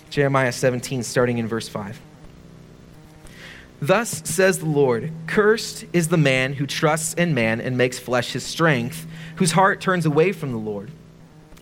Jeremiah 0.09 0.51
17, 0.51 1.03
starting 1.03 1.39
in 1.39 1.47
verse 1.47 1.67
5. 1.67 1.99
Thus 3.81 4.21
says 4.23 4.59
the 4.59 4.65
Lord 4.65 5.11
Cursed 5.27 5.85
is 5.91 6.07
the 6.07 6.17
man 6.17 6.53
who 6.53 6.65
trusts 6.65 7.13
in 7.15 7.33
man 7.33 7.59
and 7.59 7.77
makes 7.77 7.99
flesh 7.99 8.31
his 8.31 8.43
strength, 8.43 9.05
whose 9.35 9.51
heart 9.51 9.81
turns 9.81 10.05
away 10.05 10.31
from 10.31 10.51
the 10.51 10.57
Lord. 10.57 10.91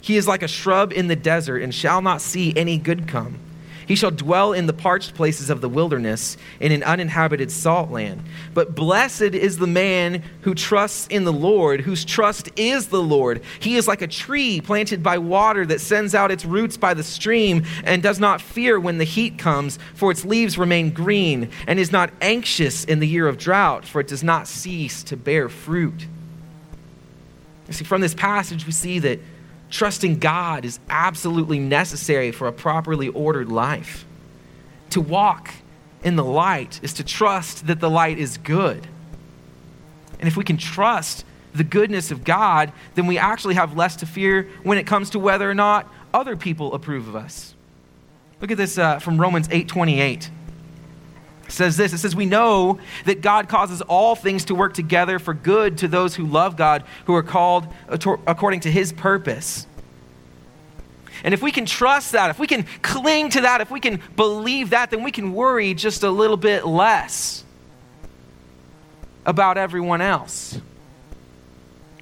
He 0.01 0.17
is 0.17 0.27
like 0.27 0.43
a 0.43 0.47
shrub 0.47 0.91
in 0.91 1.07
the 1.07 1.15
desert 1.15 1.61
and 1.61 1.73
shall 1.73 2.01
not 2.01 2.21
see 2.21 2.55
any 2.55 2.77
good 2.77 3.07
come. 3.07 3.39
He 3.87 3.95
shall 3.95 4.11
dwell 4.11 4.53
in 4.53 4.67
the 4.67 4.73
parched 4.73 5.15
places 5.15 5.49
of 5.49 5.61
the 5.61 5.69
wilderness, 5.69 6.37
in 6.59 6.71
an 6.71 6.83
uninhabited 6.83 7.51
salt 7.51 7.91
land. 7.91 8.23
But 8.53 8.75
blessed 8.75 9.21
is 9.21 9.57
the 9.57 9.67
man 9.67 10.23
who 10.41 10.53
trusts 10.53 11.07
in 11.07 11.23
the 11.23 11.33
Lord, 11.33 11.81
whose 11.81 12.05
trust 12.05 12.49
is 12.55 12.87
the 12.87 13.01
Lord. 13.01 13.41
He 13.59 13.75
is 13.75 13.87
like 13.87 14.01
a 14.01 14.07
tree 14.07 14.61
planted 14.61 15.01
by 15.01 15.17
water 15.17 15.65
that 15.65 15.81
sends 15.81 16.15
out 16.15 16.31
its 16.31 16.45
roots 16.45 16.77
by 16.77 16.93
the 16.93 17.03
stream 17.03 17.63
and 17.83 18.03
does 18.03 18.19
not 18.19 18.41
fear 18.41 18.79
when 18.79 18.97
the 18.97 19.03
heat 19.03 19.37
comes, 19.37 19.79
for 19.93 20.11
its 20.11 20.25
leaves 20.25 20.57
remain 20.57 20.91
green, 20.91 21.49
and 21.67 21.79
is 21.79 21.91
not 21.91 22.11
anxious 22.21 22.83
in 22.85 22.99
the 22.99 23.07
year 23.07 23.27
of 23.27 23.37
drought, 23.37 23.85
for 23.85 23.99
it 23.99 24.07
does 24.07 24.23
not 24.23 24.47
cease 24.47 25.03
to 25.03 25.17
bear 25.17 25.49
fruit. 25.49 26.07
You 27.67 27.73
see, 27.73 27.85
from 27.85 28.01
this 28.01 28.13
passage, 28.13 28.65
we 28.65 28.71
see 28.71 28.99
that 28.99 29.19
Trusting 29.71 30.19
God 30.19 30.65
is 30.65 30.79
absolutely 30.89 31.57
necessary 31.57 32.31
for 32.31 32.47
a 32.47 32.51
properly 32.51 33.07
ordered 33.07 33.49
life. 33.49 34.05
To 34.91 35.01
walk 35.01 35.53
in 36.03 36.17
the 36.17 36.25
light 36.25 36.79
is 36.83 36.93
to 36.93 37.03
trust 37.03 37.67
that 37.67 37.79
the 37.79 37.89
light 37.89 38.19
is 38.19 38.37
good. 38.37 38.85
And 40.19 40.27
if 40.27 40.35
we 40.35 40.43
can 40.43 40.57
trust 40.57 41.25
the 41.53 41.63
goodness 41.63 42.11
of 42.11 42.23
God, 42.23 42.71
then 42.95 43.07
we 43.07 43.17
actually 43.17 43.55
have 43.55 43.75
less 43.75 43.95
to 43.97 44.05
fear 44.05 44.49
when 44.63 44.77
it 44.77 44.85
comes 44.85 45.09
to 45.11 45.19
whether 45.19 45.49
or 45.49 45.55
not 45.55 45.91
other 46.13 46.35
people 46.35 46.73
approve 46.73 47.07
of 47.07 47.15
us. 47.15 47.55
Look 48.41 48.51
at 48.51 48.57
this 48.57 48.77
uh, 48.77 48.99
from 48.99 49.19
Romans 49.19 49.47
8:28. 49.47 49.99
It 50.01 50.29
says 51.51 51.77
this. 51.77 51.93
It 51.93 51.99
says 51.99 52.15
we 52.15 52.25
know 52.25 52.79
that 53.05 53.21
God 53.21 53.49
causes 53.49 53.81
all 53.81 54.15
things 54.15 54.45
to 54.45 54.55
work 54.55 54.73
together 54.73 55.19
for 55.19 55.33
good 55.33 55.79
to 55.79 55.87
those 55.87 56.15
who 56.15 56.25
love 56.25 56.55
God, 56.55 56.83
who 57.05 57.15
are 57.15 57.23
called 57.23 57.67
according 57.89 58.61
to 58.61 58.71
his 58.71 58.93
purpose. 58.93 59.67
And 61.23 61.33
if 61.33 61.41
we 61.41 61.51
can 61.51 61.65
trust 61.65 62.13
that, 62.13 62.29
if 62.29 62.39
we 62.39 62.47
can 62.47 62.65
cling 62.81 63.29
to 63.31 63.41
that, 63.41 63.61
if 63.61 63.69
we 63.69 63.79
can 63.79 64.01
believe 64.15 64.71
that, 64.71 64.89
then 64.89 65.03
we 65.03 65.11
can 65.11 65.33
worry 65.33 65.73
just 65.73 66.03
a 66.03 66.09
little 66.09 66.37
bit 66.37 66.65
less 66.65 67.43
about 69.25 69.57
everyone 69.57 70.01
else. 70.01 70.59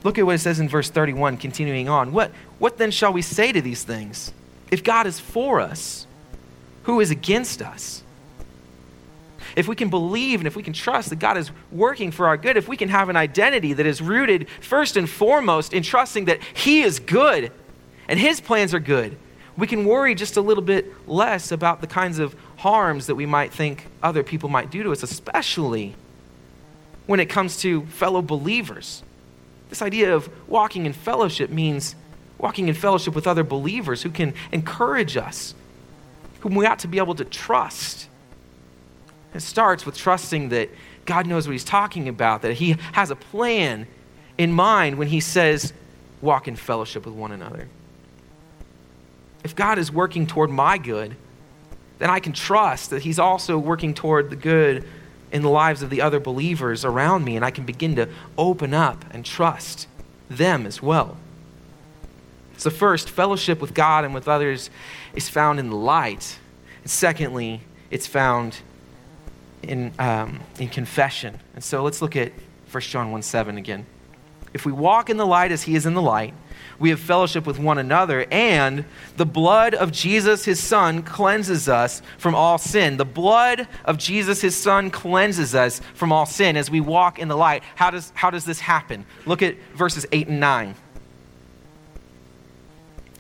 Look 0.04 0.18
at 0.18 0.26
what 0.26 0.36
it 0.36 0.40
says 0.40 0.60
in 0.60 0.70
verse 0.70 0.90
31, 0.90 1.38
continuing 1.38 1.90
on. 1.90 2.14
What, 2.14 2.32
what 2.58 2.78
then 2.78 2.92
shall 2.92 3.12
we 3.12 3.22
say 3.22 3.52
to 3.52 3.62
these 3.62 3.84
things? 3.84 4.32
If 4.72 4.84
God 4.84 5.08
is 5.08 5.20
for 5.20 5.60
us, 5.60 6.08
who 6.84 7.02
is 7.02 7.12
against 7.12 7.62
us? 7.62 8.04
If 9.56 9.68
we 9.68 9.76
can 9.76 9.90
believe 9.90 10.40
and 10.40 10.48
if 10.48 10.56
we 10.56 10.64
can 10.64 10.74
trust 10.74 11.10
that 11.10 11.20
God 11.20 11.38
is 11.38 11.52
working 11.72 12.12
for 12.12 12.28
our 12.28 12.38
good, 12.38 12.58
if 12.58 12.68
we 12.68 12.78
can 12.78 12.90
have 12.90 13.10
an 13.10 13.16
identity 13.16 13.74
that 13.74 13.86
is 13.86 14.02
rooted 14.02 14.48
first 14.62 14.98
and 14.98 15.10
foremost 15.10 15.74
in 15.74 15.84
trusting 15.84 16.26
that 16.26 16.40
He 16.54 16.82
is 16.82 17.00
good 17.00 17.52
and 18.08 18.20
His 18.20 18.42
plans 18.42 18.74
are 18.74 18.80
good, 18.80 19.18
we 19.58 19.68
can 19.68 19.86
worry 19.86 20.16
just 20.16 20.38
a 20.38 20.42
little 20.42 20.64
bit 20.64 21.08
less 21.08 21.52
about 21.52 21.82
the 21.82 21.88
kinds 21.88 22.20
of 22.20 22.36
harms 22.58 23.08
that 23.08 23.16
we 23.16 23.26
might 23.26 23.54
think 23.54 23.88
other 24.02 24.24
people 24.24 24.50
might 24.50 24.72
do 24.72 24.84
to 24.84 24.92
us, 24.92 25.04
especially 25.04 25.96
when 27.06 27.20
it 27.20 27.26
comes 27.26 27.58
to 27.58 27.86
fellow 27.88 28.22
believers. 28.22 29.04
This 29.70 29.82
idea 29.82 30.16
of 30.16 30.30
walking 30.48 30.86
in 30.86 30.94
fellowship 30.94 31.50
means 31.50 31.96
walking 32.38 32.68
in 32.68 32.74
fellowship 32.74 33.16
with 33.16 33.28
other 33.28 33.44
believers 33.44 34.02
who 34.02 34.10
can 34.10 34.34
encourage 34.52 35.18
us, 35.18 35.54
whom 36.40 36.56
we 36.56 36.66
ought 36.66 36.80
to 36.80 36.88
be 36.88 36.98
able 36.98 37.16
to 37.16 37.26
trust. 37.26 38.09
It 39.34 39.42
starts 39.42 39.86
with 39.86 39.96
trusting 39.96 40.50
that 40.50 40.70
God 41.06 41.28
knows 41.28 41.48
what 41.48 41.54
He's 41.54 41.64
talking 41.64 42.08
about, 42.08 42.42
that 42.42 42.54
He 42.54 42.76
has 42.94 43.12
a 43.12 43.16
plan 43.16 43.88
in 44.38 44.52
mind 44.52 44.98
when 44.98 45.08
He 45.08 45.20
says, 45.20 45.74
walk 46.22 46.48
in 46.48 46.56
fellowship 46.56 47.06
with 47.06 47.14
one 47.14 47.32
another. 47.32 47.68
If 49.44 49.56
God 49.56 49.78
is 49.78 49.92
working 49.92 50.28
toward 50.28 50.50
my 50.50 50.78
good, 50.78 51.16
then 52.00 52.10
I 52.10 52.20
can 52.20 52.34
trust 52.34 52.90
that 52.90 53.04
He's 53.04 53.20
also 53.20 53.58
working 53.58 53.94
toward 53.94 54.30
the 54.30 54.36
good 54.36 54.88
in 55.32 55.42
the 55.42 55.50
lives 55.50 55.82
of 55.82 55.90
the 55.90 56.02
other 56.02 56.20
believers 56.20 56.84
around 56.84 57.24
me, 57.24 57.36
and 57.36 57.46
I 57.46 57.52
can 57.52 57.66
begin 57.66 57.96
to 57.98 58.10
open 58.38 58.74
up 58.74 59.06
and 59.12 59.24
trust 59.24 59.88
them 60.30 60.66
as 60.66 60.82
well. 60.82 61.18
So, 62.58 62.70
first, 62.70 63.10
fellowship 63.10 63.62
with 63.62 63.74
God 63.74 64.04
and 64.04 64.14
with 64.14 64.28
others 64.28 64.70
is 65.16 65.30
found 65.30 65.60
in 65.60 65.70
the 65.70 65.76
light. 65.76 66.40
And 66.82 66.92
secondly, 66.92 67.62
it's 67.90 68.08
found 68.08 68.58
in, 69.64 69.92
um, 70.00 70.40
in 70.60 70.70
confession. 70.70 71.40
And 71.56 71.64
so 71.64 71.84
let's 71.84 72.02
look 72.02 72.16
at 72.16 72.32
1 72.72 72.82
John 72.82 73.12
1 73.12 73.22
7 73.22 73.58
again. 73.58 73.86
If 74.54 74.66
we 74.66 74.72
walk 74.72 75.10
in 75.10 75.18
the 75.18 75.28
light 75.28 75.52
as 75.52 75.64
he 75.64 75.76
is 75.76 75.86
in 75.86 75.94
the 75.94 76.02
light, 76.02 76.34
we 76.80 76.90
have 76.90 77.00
fellowship 77.00 77.46
with 77.46 77.60
one 77.60 77.78
another, 77.78 78.26
and 78.32 78.86
the 79.18 79.26
blood 79.26 79.76
of 79.76 79.92
Jesus, 79.92 80.46
his 80.46 80.60
son, 80.60 81.04
cleanses 81.04 81.68
us 81.68 82.02
from 82.18 82.34
all 82.34 82.58
sin. 82.58 82.98
The 82.98 83.06
blood 83.06 83.68
of 83.86 83.98
Jesus, 83.98 84.42
his 84.42 84.56
son, 84.56 84.90
cleanses 84.90 85.54
us 85.54 85.82
from 85.94 86.12
all 86.12 86.26
sin 86.26 86.56
as 86.58 86.72
we 86.72 86.80
walk 86.80 87.20
in 87.20 87.28
the 87.28 87.38
light. 87.38 87.64
How 87.76 87.92
does, 87.92 88.12
how 88.16 88.30
does 88.30 88.46
this 88.46 88.60
happen? 88.60 89.06
Look 89.26 89.42
at 89.42 89.56
verses 89.76 90.06
8 90.12 90.30
and 90.30 90.40
9. 90.40 90.76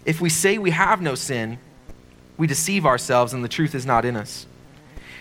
If 0.06 0.22
we 0.22 0.30
say 0.30 0.58
we 0.58 0.72
have 0.72 1.02
no 1.02 1.16
sin, 1.16 1.60
we 2.38 2.48
deceive 2.48 2.86
ourselves, 2.86 3.34
and 3.34 3.44
the 3.44 3.50
truth 3.50 3.76
is 3.76 3.86
not 3.86 4.06
in 4.06 4.16
us. 4.16 4.48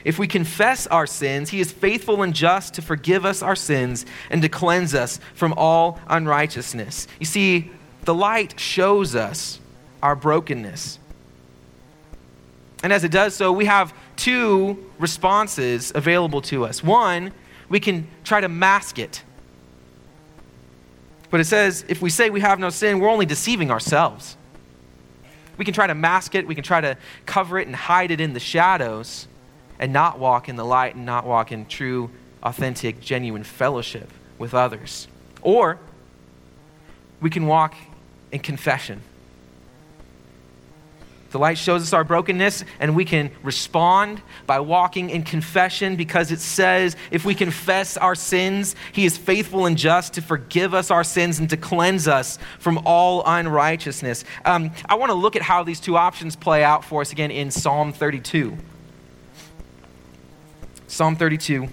If 0.05 0.19
we 0.19 0.27
confess 0.27 0.87
our 0.87 1.07
sins, 1.07 1.51
he 1.51 1.61
is 1.61 1.73
faithful 1.73 2.23
and 2.23 2.35
just 2.35 2.75
to 2.75 2.83
forgive 2.83 3.25
us 3.25 3.43
our 3.43 3.57
sins 3.57 4.07
and 4.31 4.43
to 4.43 4.49
cleanse 4.49 4.95
us 4.95 5.19
from 5.35 5.55
all 5.57 5.99
unrighteousness. 6.09 7.09
You 7.19 7.27
see, 7.27 7.71
the 8.05 8.15
light 8.15 8.59
shows 8.59 9.15
us 9.15 9.61
our 10.03 10.15
brokenness. 10.15 10.99
And 12.83 12.93
as 12.93 13.03
it 13.03 13.11
does 13.11 13.35
so, 13.35 13.51
we 13.51 13.65
have 13.65 13.93
two 14.17 14.91
responses 14.99 15.93
available 15.95 16.41
to 16.43 16.65
us. 16.65 16.83
One, 16.83 17.33
we 17.69 17.81
can 17.81 18.07
try 18.25 18.41
to 18.41 18.49
mask 18.49 18.99
it. 18.99 19.23
But 21.31 21.41
it 21.41 21.45
says 21.45 21.85
if 21.89 22.01
we 22.01 22.11
say 22.11 22.31
we 22.31 22.41
have 22.41 22.59
no 22.59 22.71
sin, 22.71 23.01
we're 23.01 23.11
only 23.11 23.27
deceiving 23.27 23.71
ourselves. 23.71 24.37
We 25.57 25.65
can 25.65 25.75
try 25.75 25.89
to 25.89 25.95
mask 25.95 26.37
it, 26.37 26.47
we 26.47 26.55
can 26.55 26.63
try 26.63 26.81
to 26.81 26.97
cover 27.27 27.59
it 27.59 27.67
and 27.67 27.75
hide 27.75 28.13
it 28.13 28.21
in 28.21 28.33
the 28.33 28.41
shadows 28.41 29.27
and 29.79 29.93
not 29.93 30.19
walk 30.19 30.49
in 30.49 30.57
the 30.57 30.65
light 30.65 30.95
and 30.95 31.07
not 31.07 31.27
walk 31.27 31.53
in 31.53 31.67
true, 31.67 32.11
authentic, 32.43 33.01
genuine 33.01 33.45
fellowship 33.45 34.11
with 34.39 34.55
others. 34.55 35.09
Or 35.43 35.79
we 37.21 37.31
can 37.31 37.47
walk 37.47 37.75
in 38.33 38.41
confession. 38.41 39.03
The 41.31 41.39
light 41.39 41.59
shows 41.59 41.83
us 41.83 41.93
our 41.93 42.05
brokenness, 42.05 42.65
and 42.81 42.97
we 42.97 43.05
can 43.05 43.31
respond 43.43 44.23
by 44.47 44.61
walking 44.61 45.11
in 45.11 45.25
confession 45.25 45.95
because 45.95 46.33
it 46.33 46.41
says 46.41 46.97
if 47.11 47.27
we 47.27 47.35
confess 47.35 47.99
our 47.99 48.15
sins, 48.15 48.75
He 48.93 49.05
is 49.05 49.19
faithful 49.19 49.67
and 49.67 49.77
just 49.77 50.15
to 50.15 50.23
forgive 50.23 50.73
us 50.73 50.91
our 50.91 51.05
sins 51.05 51.39
and 51.39 51.51
to 51.51 51.59
cleanse 51.59 52.09
us 52.09 52.39
from 52.59 52.81
all 52.87 53.23
unrighteousness. 53.27 54.25
Um, 54.47 54.71
I 54.89 54.95
want 54.95 55.11
to 55.11 55.15
look 55.15 55.37
at 55.37 55.43
how 55.43 55.65
these 55.65 55.81
two 55.81 55.99
options 55.99 56.35
play 56.35 56.65
out 56.65 56.83
for 56.83 57.03
us 57.03 57.13
again 57.13 57.31
in 57.31 57.51
Psalm 57.51 57.93
32. 57.93 58.57
Psalm 60.89 61.15
32, 61.15 61.69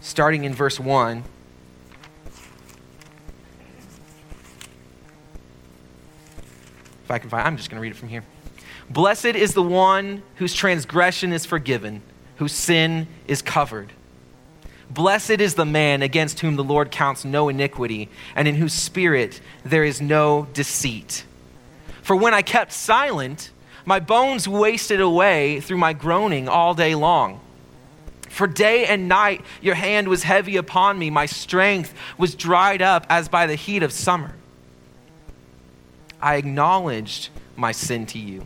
starting 0.00 0.44
in 0.44 0.54
verse 0.54 0.80
1. 0.80 1.22
If 7.04 7.10
I 7.10 7.18
can 7.18 7.28
find, 7.28 7.46
I'm 7.46 7.56
just 7.56 7.68
going 7.68 7.76
to 7.76 7.82
read 7.82 7.92
it 7.92 7.96
from 7.96 8.08
here. 8.08 8.24
Blessed 8.88 9.26
is 9.26 9.52
the 9.52 9.62
one 9.62 10.22
whose 10.36 10.54
transgression 10.54 11.32
is 11.32 11.44
forgiven 11.44 12.00
whose 12.38 12.52
sin 12.52 13.06
is 13.26 13.42
covered. 13.42 13.92
Blessed 14.90 15.40
is 15.40 15.54
the 15.54 15.66
man 15.66 16.02
against 16.02 16.40
whom 16.40 16.56
the 16.56 16.64
Lord 16.64 16.90
counts 16.90 17.24
no 17.24 17.48
iniquity, 17.48 18.08
and 18.34 18.48
in 18.48 18.54
whose 18.54 18.72
spirit 18.72 19.40
there 19.64 19.84
is 19.84 20.00
no 20.00 20.46
deceit. 20.54 21.24
For 22.00 22.16
when 22.16 22.32
I 22.32 22.42
kept 22.42 22.72
silent, 22.72 23.50
my 23.84 24.00
bones 24.00 24.48
wasted 24.48 25.00
away 25.00 25.60
through 25.60 25.76
my 25.76 25.92
groaning 25.92 26.48
all 26.48 26.74
day 26.74 26.94
long. 26.94 27.40
For 28.30 28.46
day 28.46 28.86
and 28.86 29.08
night 29.08 29.44
your 29.60 29.74
hand 29.74 30.08
was 30.08 30.22
heavy 30.22 30.56
upon 30.56 30.98
me, 30.98 31.10
my 31.10 31.26
strength 31.26 31.94
was 32.16 32.34
dried 32.34 32.82
up 32.82 33.06
as 33.08 33.28
by 33.28 33.46
the 33.46 33.54
heat 33.54 33.82
of 33.82 33.92
summer. 33.92 34.34
I 36.20 36.36
acknowledged 36.36 37.30
my 37.56 37.72
sin 37.72 38.06
to 38.06 38.18
you, 38.18 38.44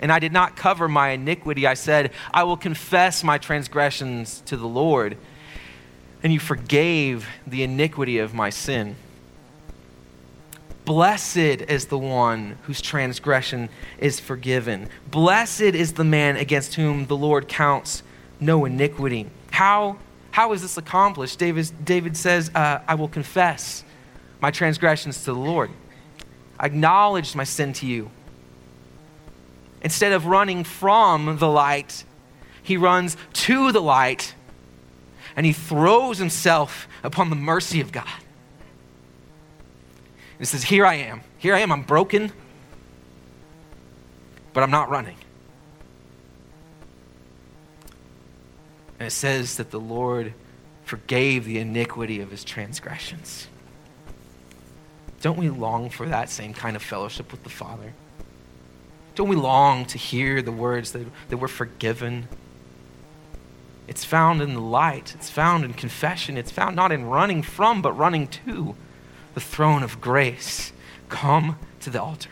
and 0.00 0.12
I 0.12 0.18
did 0.18 0.32
not 0.32 0.56
cover 0.56 0.88
my 0.88 1.10
iniquity. 1.10 1.66
I 1.66 1.74
said, 1.74 2.12
I 2.32 2.44
will 2.44 2.56
confess 2.56 3.24
my 3.24 3.38
transgressions 3.38 4.42
to 4.46 4.56
the 4.56 4.68
Lord 4.68 5.16
and 6.22 6.32
you 6.32 6.40
forgave 6.40 7.28
the 7.46 7.62
iniquity 7.62 8.18
of 8.18 8.34
my 8.34 8.50
sin. 8.50 8.96
Blessed 10.84 11.36
is 11.36 11.86
the 11.86 11.98
one 11.98 12.58
whose 12.62 12.80
transgression 12.80 13.68
is 13.98 14.18
forgiven. 14.18 14.88
Blessed 15.08 15.60
is 15.60 15.92
the 15.92 16.02
man 16.02 16.36
against 16.36 16.74
whom 16.74 17.06
the 17.06 17.16
Lord 17.16 17.46
counts 17.46 18.02
no 18.40 18.64
iniquity. 18.64 19.26
How, 19.50 19.98
how 20.30 20.52
is 20.52 20.62
this 20.62 20.76
accomplished? 20.76 21.38
David, 21.38 21.70
David 21.84 22.16
says, 22.16 22.50
uh, 22.54 22.80
I 22.86 22.94
will 22.94 23.08
confess 23.08 23.84
my 24.40 24.50
transgressions 24.50 25.20
to 25.20 25.32
the 25.32 25.38
Lord. 25.38 25.70
I 26.58 26.66
acknowledge 26.66 27.34
my 27.34 27.44
sin 27.44 27.72
to 27.74 27.86
you. 27.86 28.10
Instead 29.82 30.12
of 30.12 30.26
running 30.26 30.64
from 30.64 31.38
the 31.38 31.48
light, 31.48 32.04
he 32.62 32.76
runs 32.76 33.16
to 33.32 33.72
the 33.72 33.80
light 33.80 34.34
and 35.36 35.44
he 35.44 35.52
throws 35.52 36.18
himself 36.18 36.88
upon 37.04 37.30
the 37.30 37.36
mercy 37.36 37.80
of 37.80 37.92
God. 37.92 38.08
He 40.38 40.44
says, 40.44 40.64
Here 40.64 40.84
I 40.84 40.94
am. 40.94 41.20
Here 41.38 41.54
I 41.54 41.60
am. 41.60 41.70
I'm 41.70 41.82
broken, 41.82 42.32
but 44.52 44.62
I'm 44.62 44.70
not 44.70 44.90
running. 44.90 45.16
And 48.98 49.08
it 49.08 49.12
says 49.12 49.56
that 49.56 49.70
the 49.70 49.80
Lord 49.80 50.34
forgave 50.84 51.44
the 51.44 51.58
iniquity 51.58 52.20
of 52.20 52.30
his 52.30 52.44
transgressions. 52.44 53.48
Don't 55.20 55.38
we 55.38 55.50
long 55.50 55.90
for 55.90 56.06
that 56.06 56.30
same 56.30 56.54
kind 56.54 56.76
of 56.76 56.82
fellowship 56.82 57.32
with 57.32 57.42
the 57.42 57.50
Father? 57.50 57.92
Don't 59.14 59.28
we 59.28 59.36
long 59.36 59.86
to 59.86 59.98
hear 59.98 60.42
the 60.42 60.52
words 60.52 60.92
that, 60.92 61.06
that 61.28 61.38
we're 61.38 61.48
forgiven? 61.48 62.28
It's 63.88 64.04
found 64.04 64.42
in 64.42 64.54
the 64.54 64.60
light. 64.60 65.14
It's 65.14 65.30
found 65.30 65.64
in 65.64 65.72
confession. 65.72 66.36
It's 66.36 66.50
found 66.50 66.76
not 66.76 66.92
in 66.92 67.06
running 67.06 67.42
from, 67.42 67.82
but 67.82 67.92
running 67.92 68.28
to 68.28 68.74
the 69.34 69.40
throne 69.40 69.82
of 69.82 70.00
grace. 70.00 70.72
Come 71.08 71.58
to 71.80 71.90
the 71.90 72.02
altar. 72.02 72.30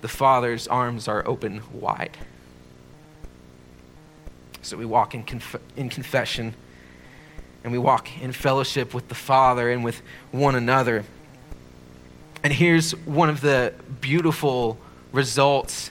The 0.00 0.08
Father's 0.08 0.68
arms 0.68 1.08
are 1.08 1.26
open 1.26 1.62
wide. 1.72 2.16
So 4.68 4.76
we 4.76 4.84
walk 4.84 5.14
in, 5.14 5.22
conf- 5.22 5.56
in 5.76 5.88
confession 5.88 6.54
and 7.64 7.72
we 7.72 7.78
walk 7.78 8.20
in 8.20 8.32
fellowship 8.32 8.92
with 8.92 9.08
the 9.08 9.14
Father 9.14 9.70
and 9.70 9.82
with 9.82 10.02
one 10.30 10.54
another. 10.54 11.06
And 12.42 12.52
here's 12.52 12.92
one 13.06 13.30
of 13.30 13.40
the 13.40 13.72
beautiful 14.02 14.76
results 15.10 15.90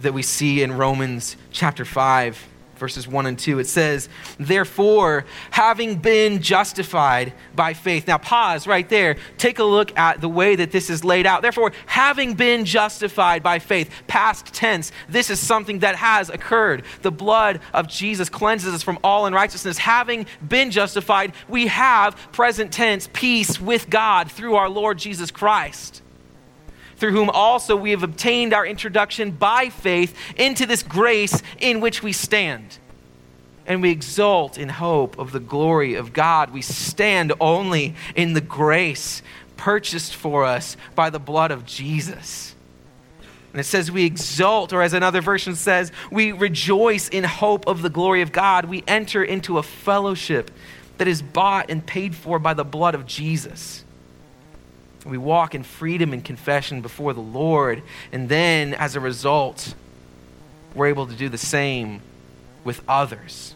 that 0.00 0.12
we 0.12 0.22
see 0.22 0.60
in 0.60 0.72
Romans 0.72 1.36
chapter 1.52 1.84
5, 1.84 2.48
verses 2.82 3.06
1 3.06 3.26
and 3.26 3.38
2. 3.38 3.60
It 3.60 3.68
says, 3.68 4.08
Therefore, 4.40 5.24
having 5.52 5.94
been 5.94 6.42
justified 6.42 7.32
by 7.54 7.74
faith. 7.74 8.08
Now, 8.08 8.18
pause 8.18 8.66
right 8.66 8.88
there. 8.88 9.18
Take 9.38 9.60
a 9.60 9.64
look 9.64 9.96
at 9.96 10.20
the 10.20 10.28
way 10.28 10.56
that 10.56 10.72
this 10.72 10.90
is 10.90 11.04
laid 11.04 11.24
out. 11.24 11.42
Therefore, 11.42 11.70
having 11.86 12.34
been 12.34 12.64
justified 12.64 13.40
by 13.40 13.60
faith, 13.60 13.88
past 14.08 14.46
tense, 14.46 14.90
this 15.08 15.30
is 15.30 15.38
something 15.38 15.78
that 15.78 15.94
has 15.94 16.28
occurred. 16.28 16.82
The 17.02 17.12
blood 17.12 17.60
of 17.72 17.86
Jesus 17.86 18.28
cleanses 18.28 18.74
us 18.74 18.82
from 18.82 18.98
all 19.04 19.26
unrighteousness. 19.26 19.78
Having 19.78 20.26
been 20.46 20.72
justified, 20.72 21.34
we 21.48 21.68
have 21.68 22.16
present 22.32 22.72
tense 22.72 23.08
peace 23.12 23.60
with 23.60 23.88
God 23.88 24.28
through 24.28 24.56
our 24.56 24.68
Lord 24.68 24.98
Jesus 24.98 25.30
Christ 25.30 26.02
through 27.02 27.10
whom 27.10 27.30
also 27.30 27.74
we 27.74 27.90
have 27.90 28.04
obtained 28.04 28.54
our 28.54 28.64
introduction 28.64 29.32
by 29.32 29.70
faith 29.70 30.16
into 30.36 30.66
this 30.66 30.84
grace 30.84 31.42
in 31.58 31.80
which 31.80 32.00
we 32.00 32.12
stand. 32.12 32.78
And 33.66 33.82
we 33.82 33.90
exult 33.90 34.56
in 34.56 34.68
hope 34.68 35.18
of 35.18 35.32
the 35.32 35.40
glory 35.40 35.96
of 35.96 36.12
God. 36.12 36.52
We 36.52 36.62
stand 36.62 37.32
only 37.40 37.96
in 38.14 38.34
the 38.34 38.40
grace 38.40 39.20
purchased 39.56 40.14
for 40.14 40.44
us 40.44 40.76
by 40.94 41.10
the 41.10 41.18
blood 41.18 41.50
of 41.50 41.66
Jesus. 41.66 42.54
And 43.50 43.58
it 43.58 43.64
says 43.64 43.90
we 43.90 44.04
exult, 44.04 44.72
or 44.72 44.80
as 44.80 44.92
another 44.92 45.20
version 45.20 45.56
says, 45.56 45.90
we 46.12 46.30
rejoice 46.30 47.08
in 47.08 47.24
hope 47.24 47.66
of 47.66 47.82
the 47.82 47.90
glory 47.90 48.22
of 48.22 48.30
God. 48.30 48.66
We 48.66 48.84
enter 48.86 49.24
into 49.24 49.58
a 49.58 49.64
fellowship 49.64 50.52
that 50.98 51.08
is 51.08 51.20
bought 51.20 51.68
and 51.68 51.84
paid 51.84 52.14
for 52.14 52.38
by 52.38 52.54
the 52.54 52.64
blood 52.64 52.94
of 52.94 53.06
Jesus. 53.06 53.84
We 55.04 55.18
walk 55.18 55.54
in 55.54 55.62
freedom 55.62 56.12
and 56.12 56.24
confession 56.24 56.80
before 56.80 57.12
the 57.12 57.20
Lord. 57.20 57.82
And 58.12 58.28
then, 58.28 58.74
as 58.74 58.96
a 58.96 59.00
result, 59.00 59.74
we're 60.74 60.86
able 60.86 61.06
to 61.06 61.14
do 61.14 61.28
the 61.28 61.38
same 61.38 62.00
with 62.64 62.82
others. 62.88 63.54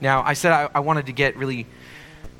Now, 0.00 0.22
I 0.22 0.34
said 0.34 0.52
I, 0.52 0.68
I, 0.74 0.80
wanted 0.80 1.06
to 1.06 1.12
get 1.12 1.36
really 1.36 1.66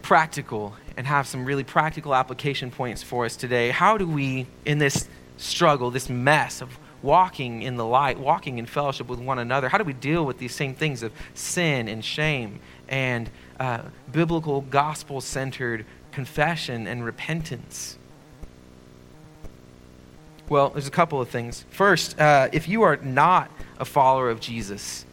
practical 0.03 0.75
and 0.97 1.07
have 1.07 1.27
some 1.27 1.45
really 1.45 1.65
practical 1.65 2.15
application 2.15 2.71
points 2.71 3.03
for 3.03 3.25
us 3.25 3.37
today. 3.37 3.71
How 3.71 3.97
do 3.97 4.07
we, 4.07 4.47
in 4.65 4.79
this 4.79 5.09
struggle, 5.37 5.91
this 5.91 6.09
mess 6.09 6.61
of 6.61 6.77
walking 7.03 7.63
in 7.63 7.77
the 7.77 7.85
light, 7.85 8.19
walking 8.19 8.59
in 8.59 8.67
fellowship 8.67 9.09
with 9.09 9.19
one 9.19 9.39
another, 9.39 9.69
how 9.69 9.79
do 9.79 9.85
we 9.85 9.93
deal 9.93 10.25
with 10.25 10.39
these 10.39 10.55
same 10.55 10.75
things 10.75 11.03
of 11.03 11.13
sin 11.35 11.89
and 11.89 12.05
shame 12.05 12.61
and 12.89 13.31
uh, 13.59 13.83
biblical, 14.11 14.61
gospel 14.63 15.21
centered 15.21 15.87
confession 16.13 16.87
and 16.87 17.05
repentance? 17.05 17.99
Well, 20.49 20.71
there's 20.71 20.87
a 20.87 20.93
couple 20.93 21.21
of 21.21 21.29
things. 21.29 21.65
First, 21.71 22.19
uh, 22.21 22.49
if 22.53 22.69
you 22.69 22.83
are 22.83 22.97
not 22.97 23.51
a 23.79 23.85
follower 23.85 24.29
of 24.31 24.41
Jesus 24.41 25.07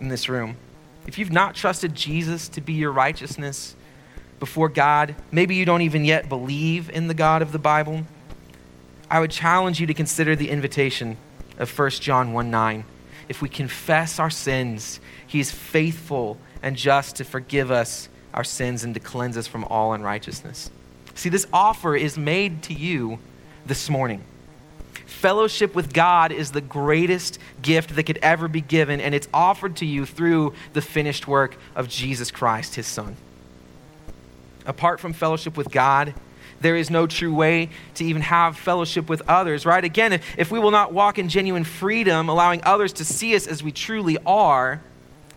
in 0.00 0.08
this 0.08 0.28
room, 0.28 0.56
if 1.06 1.18
you've 1.18 1.32
not 1.32 1.54
trusted 1.54 1.94
Jesus 1.94 2.48
to 2.48 2.60
be 2.60 2.72
your 2.72 2.92
righteousness 2.92 3.76
before 4.38 4.68
God, 4.68 5.14
maybe 5.30 5.54
you 5.54 5.64
don't 5.64 5.82
even 5.82 6.04
yet 6.04 6.28
believe 6.28 6.90
in 6.90 7.08
the 7.08 7.14
God 7.14 7.42
of 7.42 7.52
the 7.52 7.58
Bible, 7.58 8.04
I 9.10 9.20
would 9.20 9.30
challenge 9.30 9.80
you 9.80 9.86
to 9.86 9.94
consider 9.94 10.34
the 10.34 10.50
invitation 10.50 11.16
of 11.58 11.76
1 11.78 11.90
John 11.90 12.32
1 12.32 12.50
9. 12.50 12.84
If 13.28 13.42
we 13.42 13.48
confess 13.48 14.18
our 14.18 14.30
sins, 14.30 14.98
he 15.26 15.38
is 15.40 15.50
faithful 15.50 16.38
and 16.62 16.76
just 16.76 17.16
to 17.16 17.24
forgive 17.24 17.70
us 17.70 18.08
our 18.34 18.44
sins 18.44 18.84
and 18.84 18.94
to 18.94 19.00
cleanse 19.00 19.36
us 19.36 19.46
from 19.46 19.64
all 19.64 19.92
unrighteousness. 19.92 20.70
See, 21.14 21.28
this 21.28 21.46
offer 21.52 21.96
is 21.96 22.16
made 22.16 22.62
to 22.64 22.74
you 22.74 23.18
this 23.66 23.90
morning. 23.90 24.24
Fellowship 25.06 25.74
with 25.74 25.92
God 25.92 26.32
is 26.32 26.52
the 26.52 26.60
greatest 26.60 27.38
gift 27.60 27.96
that 27.96 28.04
could 28.04 28.18
ever 28.22 28.48
be 28.48 28.60
given, 28.60 29.00
and 29.00 29.14
it's 29.14 29.28
offered 29.34 29.76
to 29.76 29.86
you 29.86 30.06
through 30.06 30.54
the 30.72 30.80
finished 30.80 31.26
work 31.26 31.56
of 31.74 31.88
Jesus 31.88 32.30
Christ, 32.30 32.76
his 32.76 32.86
Son. 32.86 33.16
Apart 34.64 35.00
from 35.00 35.12
fellowship 35.12 35.56
with 35.56 35.70
God, 35.70 36.14
there 36.60 36.76
is 36.76 36.90
no 36.90 37.06
true 37.06 37.34
way 37.34 37.70
to 37.94 38.04
even 38.04 38.22
have 38.22 38.56
fellowship 38.56 39.08
with 39.08 39.22
others, 39.28 39.66
right? 39.66 39.84
Again, 39.84 40.12
if, 40.12 40.38
if 40.38 40.50
we 40.50 40.58
will 40.58 40.70
not 40.70 40.92
walk 40.92 41.18
in 41.18 41.28
genuine 41.28 41.64
freedom, 41.64 42.28
allowing 42.28 42.62
others 42.64 42.92
to 42.94 43.04
see 43.04 43.34
us 43.34 43.46
as 43.46 43.62
we 43.62 43.72
truly 43.72 44.18
are, 44.26 44.80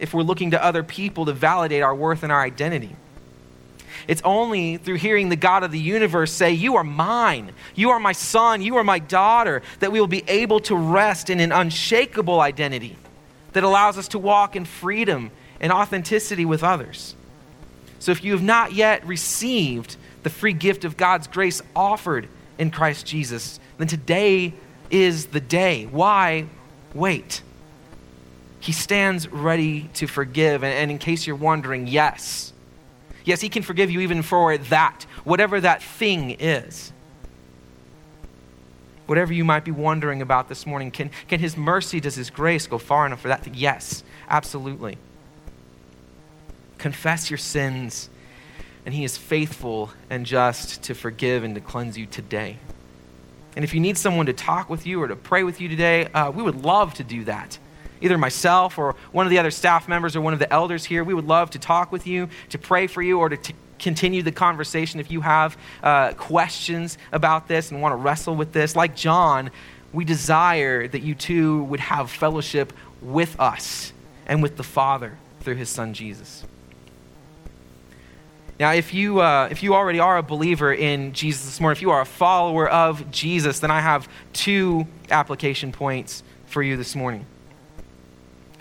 if 0.04 0.14
we're 0.14 0.22
looking 0.22 0.52
to 0.52 0.62
other 0.62 0.84
people 0.84 1.26
to 1.26 1.34
validate 1.34 1.82
our 1.82 1.96
worth 1.96 2.24
and 2.24 2.32
our 2.32 2.42
identity. 2.42 2.94
It's 4.06 4.22
only 4.26 4.76
through 4.76 4.96
hearing 4.96 5.30
the 5.30 5.38
God 5.38 5.64
of 5.64 5.72
the 5.72 5.80
universe 5.80 6.34
say, 6.34 6.52
You 6.52 6.76
are 6.76 6.84
mine, 6.84 7.54
you 7.74 7.92
are 7.92 8.02
my 8.02 8.12
son, 8.12 8.62
you 8.62 8.76
are 8.76 8.84
my 8.84 9.00
daughter, 9.00 9.62
that 9.80 9.94
we 9.94 10.02
will 10.02 10.08
be 10.08 10.26
able 10.28 10.60
to 10.62 10.76
rest 10.76 11.30
in 11.30 11.40
an 11.40 11.54
unshakable 11.54 12.42
identity 12.42 12.98
that 13.54 13.64
allows 13.64 13.98
us 13.98 14.10
to 14.10 14.20
walk 14.20 14.58
in 14.58 14.66
freedom 14.66 15.32
and 15.62 15.72
authenticity 15.72 16.44
with 16.44 16.66
others. 16.66 17.16
So 18.00 18.12
if 18.12 18.26
you 18.26 18.34
have 18.34 18.44
not 18.44 18.74
yet 18.74 19.08
received 19.08 19.96
the 20.24 20.30
free 20.30 20.52
gift 20.52 20.84
of 20.84 20.98
God's 20.98 21.28
grace 21.28 21.62
offered 21.74 22.28
in 22.58 22.72
Christ 22.72 23.06
Jesus, 23.06 23.58
then 23.78 23.88
today 23.88 24.54
is 24.92 25.28
the 25.28 25.40
day. 25.40 25.86
Why 25.86 26.48
wait? 26.94 27.42
He 28.64 28.72
stands 28.72 29.28
ready 29.28 29.90
to 29.96 30.08
forgive. 30.08 30.64
And, 30.64 30.90
in 30.90 30.98
case 30.98 31.28
you're 31.28 31.36
wondering, 31.36 31.86
yes. 31.86 32.54
Yes, 33.26 33.42
He 33.42 33.50
can 33.50 33.62
forgive 33.62 33.92
you 33.92 34.00
even 34.00 34.22
for 34.22 34.58
that, 34.58 35.04
whatever 35.26 35.60
that 35.60 35.84
thing 35.84 36.38
is. 36.40 36.94
Whatever 39.06 39.34
you 39.34 39.44
might 39.44 39.66
be 39.66 39.72
wondering 39.72 40.22
about 40.22 40.48
this 40.48 40.66
morning, 40.66 40.92
can, 40.92 41.12
can 41.28 41.42
His 41.42 41.58
mercy, 41.58 42.00
does 42.00 42.16
His 42.16 42.30
grace 42.30 42.66
go 42.66 42.78
far 42.78 43.06
enough 43.06 43.20
for 43.20 43.28
that? 43.28 43.54
Yes, 43.54 44.02
absolutely. 44.30 44.98
Confess 46.78 47.30
your 47.30 47.40
sins, 47.40 48.10
and 48.86 48.96
He 48.96 49.04
is 49.04 49.18
faithful 49.18 49.92
and 50.10 50.26
just 50.26 50.84
to 50.84 50.96
forgive 50.96 51.44
and 51.44 51.54
to 51.56 51.60
cleanse 51.60 51.98
you 51.98 52.06
today. 52.06 52.60
And 53.58 53.66
if 53.66 53.74
you 53.74 53.82
need 53.82 53.98
someone 53.98 54.28
to 54.28 54.34
talk 54.34 54.70
with 54.70 54.88
you 54.88 55.04
or 55.04 55.10
to 55.10 55.18
pray 55.18 55.44
with 55.44 55.60
you 55.60 55.68
today, 55.68 56.06
uh, 56.14 56.32
we 56.32 56.42
would 56.42 56.64
love 56.64 56.94
to 56.94 57.04
do 57.04 57.26
that. 57.26 57.60
Either 58.04 58.18
myself 58.18 58.78
or 58.78 58.96
one 59.14 59.26
of 59.26 59.30
the 59.30 59.40
other 59.40 59.50
staff 59.50 59.88
members 59.88 60.14
or 60.14 60.22
one 60.22 60.34
of 60.34 60.40
the 60.40 60.52
elders 60.52 60.84
here, 60.84 61.06
we 61.06 61.14
would 61.14 61.26
love 61.26 61.50
to 61.50 61.58
talk 61.58 61.90
with 61.90 62.06
you, 62.06 62.28
to 62.50 62.58
pray 62.58 62.86
for 62.86 63.02
you, 63.02 63.18
or 63.18 63.30
to 63.30 63.38
t- 63.38 63.56
continue 63.80 64.22
the 64.22 64.32
conversation 64.32 65.00
if 65.00 65.10
you 65.10 65.22
have 65.22 65.58
uh, 65.82 66.12
questions 66.14 66.98
about 67.14 67.48
this 67.48 67.72
and 67.72 67.82
want 67.82 67.94
to 67.94 67.96
wrestle 67.96 68.36
with 68.36 68.52
this. 68.52 68.76
Like 68.76 68.94
John, 68.94 69.52
we 69.94 70.04
desire 70.04 70.86
that 70.86 71.02
you 71.02 71.16
too 71.16 71.64
would 71.64 71.80
have 71.80 72.12
fellowship 72.12 72.74
with 73.02 73.40
us 73.40 73.94
and 74.28 74.44
with 74.44 74.58
the 74.58 74.64
Father 74.64 75.18
through 75.40 75.56
his 75.56 75.70
Son 75.70 75.94
Jesus. 75.94 76.44
Now, 78.60 78.74
if 78.74 78.94
you, 78.94 79.22
uh, 79.22 79.48
if 79.50 79.64
you 79.64 79.76
already 79.76 80.00
are 80.00 80.18
a 80.18 80.24
believer 80.24 80.74
in 80.74 81.14
Jesus 81.14 81.46
this 81.46 81.62
morning, 81.62 81.78
if 81.78 81.82
you 81.82 81.92
are 81.92 82.02
a 82.02 82.06
follower 82.06 82.70
of 82.70 83.10
Jesus, 83.12 83.60
then 83.60 83.72
I 83.72 83.80
have 83.80 84.10
two 84.34 84.88
application 85.10 85.72
points 85.72 86.22
for 86.46 86.62
you 86.62 86.76
this 86.76 86.96
morning. 86.96 87.26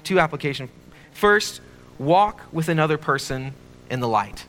Two 0.04 0.18
application. 0.18 0.68
First, 1.12 1.60
walk 1.98 2.40
with 2.52 2.68
another 2.68 2.98
person 2.98 3.54
in 3.90 4.00
the 4.00 4.08
light. 4.08 4.44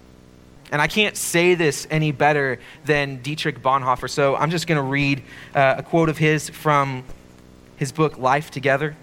And 0.71 0.81
I 0.81 0.87
can't 0.87 1.15
say 1.15 1.53
this 1.53 1.85
any 1.91 2.11
better 2.11 2.59
than 2.85 3.21
Dietrich 3.21 3.61
Bonhoeffer, 3.61 4.09
so 4.09 4.35
I'm 4.35 4.49
just 4.49 4.65
going 4.65 4.77
to 4.77 4.81
read 4.81 5.21
uh, 5.53 5.75
a 5.77 5.83
quote 5.83 6.09
of 6.09 6.17
his 6.17 6.49
from 6.49 7.03
his 7.77 7.91
book, 7.91 8.17
Life 8.17 8.49
Together. 8.49 8.95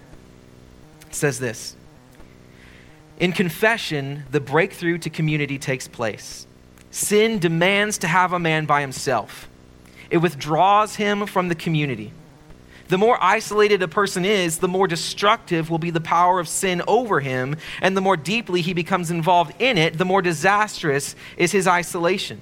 It 1.07 1.15
says 1.15 1.39
this 1.39 1.75
in 3.21 3.33
confession, 3.33 4.23
the 4.31 4.39
breakthrough 4.39 4.97
to 4.97 5.09
community 5.11 5.59
takes 5.59 5.87
place. 5.87 6.47
Sin 6.89 7.37
demands 7.37 7.99
to 7.99 8.07
have 8.07 8.33
a 8.33 8.39
man 8.39 8.65
by 8.65 8.81
himself, 8.81 9.47
it 10.09 10.17
withdraws 10.17 10.95
him 10.95 11.25
from 11.25 11.47
the 11.47 11.55
community. 11.55 12.11
The 12.91 12.97
more 12.97 13.17
isolated 13.23 13.81
a 13.81 13.87
person 13.87 14.25
is, 14.25 14.57
the 14.57 14.67
more 14.67 14.85
destructive 14.85 15.69
will 15.69 15.79
be 15.79 15.91
the 15.91 16.01
power 16.01 16.41
of 16.41 16.49
sin 16.49 16.81
over 16.89 17.21
him, 17.21 17.55
and 17.81 17.95
the 17.95 18.01
more 18.01 18.17
deeply 18.17 18.59
he 18.59 18.73
becomes 18.73 19.09
involved 19.09 19.53
in 19.59 19.77
it, 19.77 19.97
the 19.97 20.03
more 20.03 20.21
disastrous 20.21 21.15
is 21.37 21.53
his 21.53 21.67
isolation. 21.67 22.41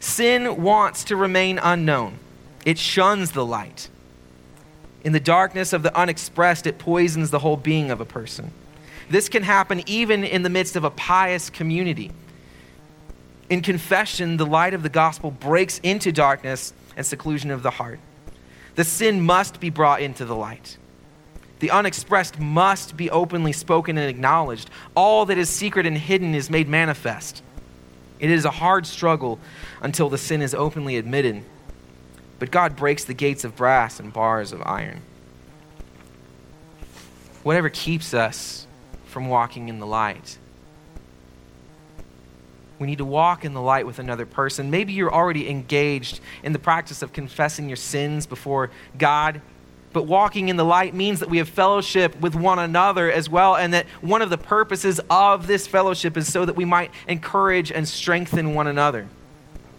Sin 0.00 0.60
wants 0.64 1.04
to 1.04 1.14
remain 1.14 1.60
unknown, 1.62 2.18
it 2.66 2.76
shuns 2.76 3.30
the 3.30 3.46
light. 3.46 3.88
In 5.04 5.12
the 5.12 5.20
darkness 5.20 5.72
of 5.72 5.84
the 5.84 5.96
unexpressed, 5.96 6.66
it 6.66 6.80
poisons 6.80 7.30
the 7.30 7.38
whole 7.38 7.56
being 7.56 7.92
of 7.92 8.00
a 8.00 8.04
person. 8.04 8.50
This 9.08 9.28
can 9.28 9.44
happen 9.44 9.84
even 9.86 10.24
in 10.24 10.42
the 10.42 10.50
midst 10.50 10.74
of 10.74 10.82
a 10.82 10.90
pious 10.90 11.50
community. 11.50 12.10
In 13.48 13.60
confession, 13.60 14.38
the 14.38 14.44
light 14.44 14.74
of 14.74 14.82
the 14.82 14.88
gospel 14.88 15.30
breaks 15.30 15.78
into 15.84 16.10
darkness 16.10 16.72
and 16.96 17.06
seclusion 17.06 17.52
of 17.52 17.62
the 17.62 17.70
heart. 17.70 18.00
The 18.78 18.84
sin 18.84 19.20
must 19.22 19.58
be 19.58 19.70
brought 19.70 20.02
into 20.02 20.24
the 20.24 20.36
light. 20.36 20.78
The 21.58 21.72
unexpressed 21.72 22.38
must 22.38 22.96
be 22.96 23.10
openly 23.10 23.52
spoken 23.52 23.98
and 23.98 24.08
acknowledged. 24.08 24.70
All 24.94 25.26
that 25.26 25.36
is 25.36 25.50
secret 25.50 25.84
and 25.84 25.98
hidden 25.98 26.32
is 26.32 26.48
made 26.48 26.68
manifest. 26.68 27.42
It 28.20 28.30
is 28.30 28.44
a 28.44 28.52
hard 28.52 28.86
struggle 28.86 29.40
until 29.82 30.08
the 30.08 30.16
sin 30.16 30.42
is 30.42 30.54
openly 30.54 30.96
admitted. 30.96 31.42
But 32.38 32.52
God 32.52 32.76
breaks 32.76 33.02
the 33.02 33.14
gates 33.14 33.42
of 33.42 33.56
brass 33.56 33.98
and 33.98 34.12
bars 34.12 34.52
of 34.52 34.62
iron. 34.62 35.00
Whatever 37.42 37.70
keeps 37.70 38.14
us 38.14 38.68
from 39.06 39.26
walking 39.26 39.68
in 39.68 39.80
the 39.80 39.86
light. 39.86 40.38
We 42.78 42.86
need 42.86 42.98
to 42.98 43.04
walk 43.04 43.44
in 43.44 43.54
the 43.54 43.60
light 43.60 43.86
with 43.86 43.98
another 43.98 44.26
person. 44.26 44.70
Maybe 44.70 44.92
you're 44.92 45.12
already 45.12 45.50
engaged 45.50 46.20
in 46.42 46.52
the 46.52 46.58
practice 46.58 47.02
of 47.02 47.12
confessing 47.12 47.68
your 47.68 47.76
sins 47.76 48.26
before 48.26 48.70
God. 48.96 49.40
But 49.92 50.04
walking 50.04 50.48
in 50.48 50.56
the 50.56 50.64
light 50.64 50.94
means 50.94 51.20
that 51.20 51.30
we 51.30 51.38
have 51.38 51.48
fellowship 51.48 52.20
with 52.20 52.34
one 52.34 52.58
another 52.58 53.10
as 53.10 53.28
well, 53.28 53.56
and 53.56 53.72
that 53.72 53.86
one 54.00 54.22
of 54.22 54.30
the 54.30 54.38
purposes 54.38 55.00
of 55.10 55.46
this 55.46 55.66
fellowship 55.66 56.16
is 56.16 56.30
so 56.30 56.44
that 56.44 56.56
we 56.56 56.64
might 56.64 56.90
encourage 57.08 57.72
and 57.72 57.88
strengthen 57.88 58.54
one 58.54 58.66
another. 58.66 59.08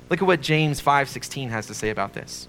Look 0.10 0.22
at 0.22 0.28
what 0.28 0.42
James 0.42 0.82
5:16 0.82 1.50
has 1.50 1.68
to 1.68 1.74
say 1.74 1.90
about 1.90 2.14
this. 2.14 2.48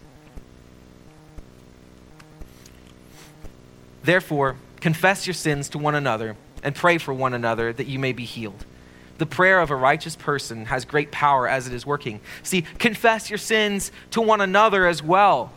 Therefore, 4.02 4.56
confess 4.80 5.26
your 5.26 5.34
sins 5.34 5.68
to 5.68 5.78
one 5.78 5.94
another 5.94 6.36
and 6.62 6.74
pray 6.74 6.96
for 6.96 7.12
one 7.12 7.34
another 7.34 7.72
that 7.72 7.86
you 7.86 7.98
may 7.98 8.12
be 8.12 8.24
healed. 8.24 8.64
The 9.20 9.26
prayer 9.26 9.60
of 9.60 9.70
a 9.70 9.76
righteous 9.76 10.16
person 10.16 10.64
has 10.64 10.86
great 10.86 11.12
power 11.12 11.46
as 11.46 11.66
it 11.66 11.74
is 11.74 11.84
working. 11.84 12.22
See, 12.42 12.62
confess 12.78 13.28
your 13.28 13.36
sins 13.36 13.92
to 14.12 14.22
one 14.22 14.40
another 14.40 14.86
as 14.86 15.02
well, 15.02 15.52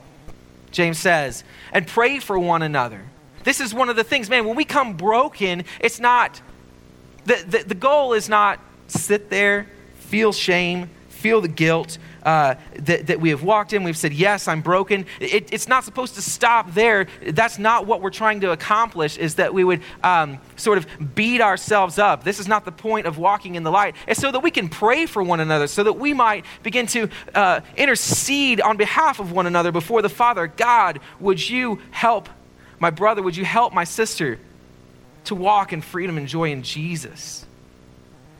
James 0.72 1.00
says, 1.00 1.46
and 1.72 1.88
pray 1.88 2.20
for 2.20 2.38
one 2.38 2.62
another. 2.62 3.06
This 3.46 3.62
is 3.62 3.74
one 3.74 3.88
of 3.88 3.96
the 3.96 4.04
things, 4.04 4.30
man, 4.30 4.46
when 4.46 4.58
we 4.58 4.66
come 4.66 4.98
broken, 4.98 5.64
it's 5.80 6.02
not, 6.02 6.42
the, 7.24 7.42
the, 7.48 7.64
the 7.70 7.76
goal 7.76 8.12
is 8.12 8.28
not 8.28 8.60
sit 8.88 9.30
there, 9.30 9.68
feel 9.96 10.34
shame, 10.34 10.90
feel 11.08 11.40
the 11.40 11.48
guilt, 11.48 11.98
uh, 12.24 12.56
that, 12.80 13.08
that 13.08 13.20
we 13.20 13.30
have 13.30 13.44
walked 13.44 13.74
in. 13.74 13.84
We've 13.84 13.98
said, 13.98 14.14
Yes, 14.14 14.48
I'm 14.48 14.62
broken. 14.62 15.06
It, 15.20 15.52
it's 15.54 15.68
not 15.68 15.84
supposed 15.84 16.16
to 16.16 16.22
stop 16.22 16.74
there. 16.74 17.08
That's 17.28 17.60
not 17.60 17.86
what 17.86 18.02
we're 18.02 18.10
trying 18.10 18.42
to 18.42 18.52
accomplish, 18.52 19.18
is 19.18 19.36
that 19.36 19.54
we 19.54 19.64
would 19.64 19.82
um, 20.04 20.40
sort 20.56 20.78
of 20.78 20.88
beat 21.16 21.42
ourselves 21.42 22.00
up. 22.00 22.24
This 22.24 22.40
is 22.40 22.48
not 22.48 22.66
the 22.66 22.72
point 22.72 23.08
of 23.08 23.18
walking 23.18 23.56
in 23.56 23.64
the 23.64 23.72
light. 23.72 23.96
It's 24.08 24.20
so 24.20 24.32
that 24.32 24.40
we 24.40 24.52
can 24.52 24.70
pray 24.70 25.06
for 25.06 25.22
one 25.22 25.40
another, 25.40 25.68
so 25.68 25.84
that 25.84 25.94
we 25.94 26.14
might 26.14 26.46
begin 26.64 26.88
to 26.88 27.10
uh, 27.36 27.62
intercede 27.76 28.62
on 28.62 28.78
behalf 28.78 29.20
of 29.20 29.32
one 29.32 29.46
another 29.46 29.72
before 29.72 30.02
the 30.02 30.10
Father. 30.10 30.48
God, 30.48 31.00
would 31.20 31.50
you 31.50 31.80
help 31.92 32.30
my 32.80 32.90
brother? 32.90 33.22
Would 33.22 33.38
you 33.38 33.46
help 33.46 33.74
my 33.74 33.84
sister 33.84 34.40
to 35.26 35.36
walk 35.36 35.74
in 35.74 35.82
freedom 35.82 36.18
and 36.18 36.28
joy 36.28 36.52
in 36.52 36.64
Jesus? 36.64 37.46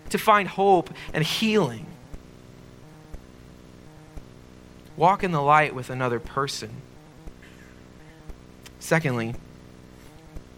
To 0.10 0.18
find 0.18 0.48
hope 0.48 0.92
and 1.14 1.24
healing 1.24 1.88
Walk 4.96 5.24
in 5.24 5.32
the 5.32 5.42
light 5.42 5.74
with 5.74 5.90
another 5.90 6.20
person. 6.20 6.82
Secondly, 8.80 9.34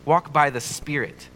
walk 0.04 0.34
by 0.34 0.50
the 0.50 0.62
Spirit. 0.62 1.30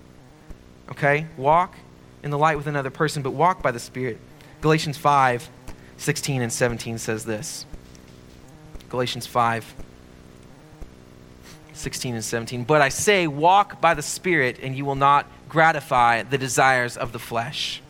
Okay? 0.91 1.27
Walk 1.37 1.75
in 2.23 2.31
the 2.31 2.37
light 2.37 2.57
with 2.57 2.67
another 2.67 2.89
person, 2.89 3.21
but 3.21 3.31
walk 3.31 3.61
by 3.61 3.71
the 3.71 3.79
Spirit. 3.79 4.17
Galatians 4.61 4.97
5 4.97 5.49
16 5.97 6.41
and 6.41 6.51
17 6.51 6.97
says 6.97 7.25
this. 7.25 7.65
Galatians 8.89 9.27
5 9.27 9.75
16 11.73 12.15
and 12.15 12.23
17. 12.23 12.63
But 12.65 12.81
I 12.81 12.89
say, 12.89 13.27
walk 13.27 13.79
by 13.79 13.93
the 13.93 14.01
Spirit, 14.01 14.59
and 14.61 14.75
you 14.75 14.83
will 14.85 14.95
not 14.95 15.25
gratify 15.47 16.23
the 16.23 16.37
desires 16.37 16.97
of 16.97 17.13
the 17.13 17.19
flesh. 17.19 17.81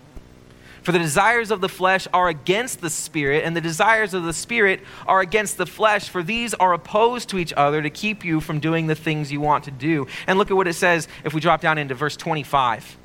For 0.82 0.92
the 0.92 1.00
desires 1.00 1.52
of 1.52 1.62
the 1.62 1.70
flesh 1.70 2.08
are 2.14 2.30
against 2.30 2.82
the 2.82 2.90
Spirit, 2.90 3.44
and 3.44 3.56
the 3.56 3.62
desires 3.62 4.14
of 4.14 4.24
the 4.24 4.34
Spirit 4.34 4.82
are 5.06 5.20
against 5.20 5.58
the 5.58 5.66
flesh, 5.66 6.10
for 6.10 6.24
these 6.24 6.54
are 6.54 6.74
opposed 6.74 7.30
to 7.30 7.38
each 7.38 7.54
other 7.54 7.82
to 7.82 7.90
keep 7.90 8.24
you 8.24 8.40
from 8.40 8.60
doing 8.60 8.88
the 8.88 8.96
things 8.96 9.32
you 9.32 9.42
want 9.42 9.66
to 9.66 9.72
do. 9.72 10.08
And 10.28 10.38
look 10.38 10.52
at 10.52 10.58
what 10.58 10.68
it 10.68 10.74
says 10.74 11.08
if 11.24 11.34
we 11.34 11.42
drop 11.42 11.62
down 11.62 11.78
into 11.78 11.96
verse 11.96 12.16
25. 12.16 12.98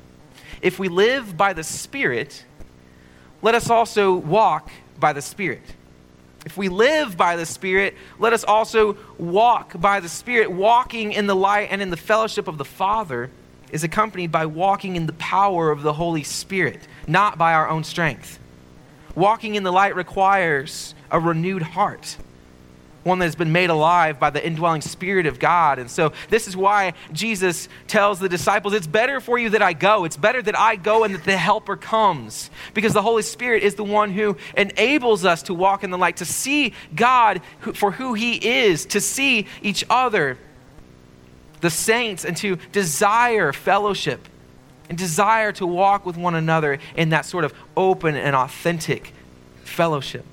If 0.61 0.79
we 0.79 0.87
live 0.87 1.35
by 1.35 1.53
the 1.53 1.63
Spirit, 1.63 2.45
let 3.41 3.55
us 3.55 3.69
also 3.69 4.13
walk 4.15 4.71
by 4.99 5.13
the 5.13 5.21
Spirit. 5.21 5.61
If 6.45 6.57
we 6.57 6.69
live 6.69 7.17
by 7.17 7.35
the 7.35 7.45
Spirit, 7.45 7.95
let 8.19 8.31
us 8.31 8.43
also 8.43 8.97
walk 9.17 9.79
by 9.79 9.99
the 9.99 10.09
Spirit. 10.09 10.51
Walking 10.51 11.11
in 11.11 11.27
the 11.27 11.35
light 11.35 11.69
and 11.71 11.81
in 11.81 11.89
the 11.89 11.97
fellowship 11.97 12.47
of 12.47 12.57
the 12.57 12.65
Father 12.65 13.31
is 13.71 13.83
accompanied 13.83 14.31
by 14.31 14.45
walking 14.45 14.95
in 14.95 15.05
the 15.05 15.13
power 15.13 15.71
of 15.71 15.81
the 15.81 15.93
Holy 15.93 16.23
Spirit 16.23 16.87
not 17.07 17.37
by 17.37 17.53
our 17.53 17.69
own 17.69 17.83
strength. 17.83 18.39
Walking 19.15 19.55
in 19.55 19.63
the 19.63 19.71
light 19.71 19.95
requires 19.95 20.93
a 21.09 21.19
renewed 21.19 21.61
heart, 21.61 22.17
one 23.03 23.19
that 23.19 23.25
has 23.25 23.35
been 23.35 23.53
made 23.53 23.69
alive 23.69 24.19
by 24.19 24.29
the 24.29 24.45
indwelling 24.45 24.81
Spirit 24.81 25.25
of 25.25 25.39
God. 25.39 25.79
And 25.79 25.89
so, 25.89 26.11
this 26.29 26.47
is 26.47 26.57
why 26.57 26.93
Jesus 27.13 27.69
tells 27.87 28.19
the 28.19 28.27
disciples, 28.27 28.73
It's 28.73 28.87
better 28.87 29.21
for 29.21 29.37
you 29.37 29.51
that 29.51 29.61
I 29.61 29.71
go. 29.71 30.03
It's 30.03 30.17
better 30.17 30.41
that 30.41 30.57
I 30.59 30.75
go 30.75 31.05
and 31.05 31.15
that 31.15 31.23
the 31.23 31.37
Helper 31.37 31.77
comes. 31.77 32.49
Because 32.73 32.93
the 32.93 33.01
Holy 33.01 33.21
Spirit 33.21 33.63
is 33.63 33.75
the 33.75 33.83
one 33.85 34.11
who 34.11 34.35
enables 34.57 35.23
us 35.23 35.43
to 35.43 35.53
walk 35.53 35.83
in 35.85 35.91
the 35.91 35.97
light, 35.97 36.17
to 36.17 36.25
see 36.25 36.73
God 36.93 37.41
for 37.73 37.91
who 37.91 38.15
He 38.15 38.65
is, 38.65 38.85
to 38.87 38.99
see 38.99 39.47
each 39.61 39.85
other, 39.89 40.37
the 41.65 41.71
saints, 41.71 42.23
and 42.23 42.37
to 42.37 42.57
desire 42.71 43.51
fellowship 43.51 44.27
and 44.87 44.95
desire 44.95 45.51
to 45.53 45.65
walk 45.65 46.05
with 46.05 46.15
one 46.15 46.35
another 46.35 46.77
in 46.95 47.09
that 47.09 47.25
sort 47.25 47.43
of 47.43 47.55
open 47.75 48.15
and 48.15 48.35
authentic 48.35 49.11
fellowship. 49.63 50.23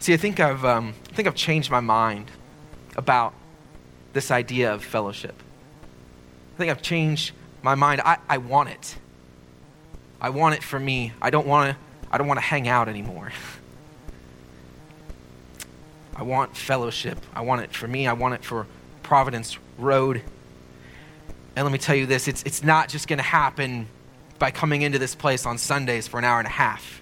See, 0.00 0.12
I 0.12 0.18
think 0.18 0.38
I've, 0.38 0.66
um, 0.66 0.92
I 1.10 1.14
think 1.14 1.26
I've 1.26 1.34
changed 1.34 1.70
my 1.70 1.80
mind 1.80 2.30
about 2.94 3.32
this 4.12 4.30
idea 4.30 4.74
of 4.74 4.84
fellowship. 4.84 5.42
I 6.54 6.58
think 6.58 6.70
I've 6.70 6.82
changed 6.82 7.32
my 7.62 7.74
mind. 7.74 8.02
I, 8.04 8.18
I 8.28 8.36
want 8.36 8.68
it. 8.68 8.98
I 10.20 10.28
want 10.28 10.56
it 10.56 10.62
for 10.62 10.78
me. 10.78 11.14
I 11.22 11.30
don't 11.30 11.46
want 11.46 11.70
to 11.70 11.76
I 12.12 12.18
don't 12.18 12.28
want 12.28 12.38
to 12.38 12.44
hang 12.44 12.68
out 12.68 12.90
anymore. 12.90 13.32
I 16.16 16.22
want 16.22 16.54
fellowship. 16.54 17.18
I 17.34 17.40
want 17.40 17.62
it 17.62 17.74
for 17.74 17.88
me. 17.88 18.06
I 18.06 18.12
want 18.12 18.34
it 18.34 18.44
for 18.44 18.66
Providence 19.06 19.56
Road. 19.78 20.20
And 21.54 21.64
let 21.64 21.72
me 21.72 21.78
tell 21.78 21.94
you 21.94 22.06
this 22.06 22.26
it's, 22.26 22.42
it's 22.42 22.64
not 22.64 22.88
just 22.88 23.06
going 23.06 23.18
to 23.18 23.22
happen 23.22 23.86
by 24.40 24.50
coming 24.50 24.82
into 24.82 24.98
this 24.98 25.14
place 25.14 25.46
on 25.46 25.58
Sundays 25.58 26.08
for 26.08 26.18
an 26.18 26.24
hour 26.24 26.38
and 26.38 26.46
a 26.46 26.50
half. 26.50 27.00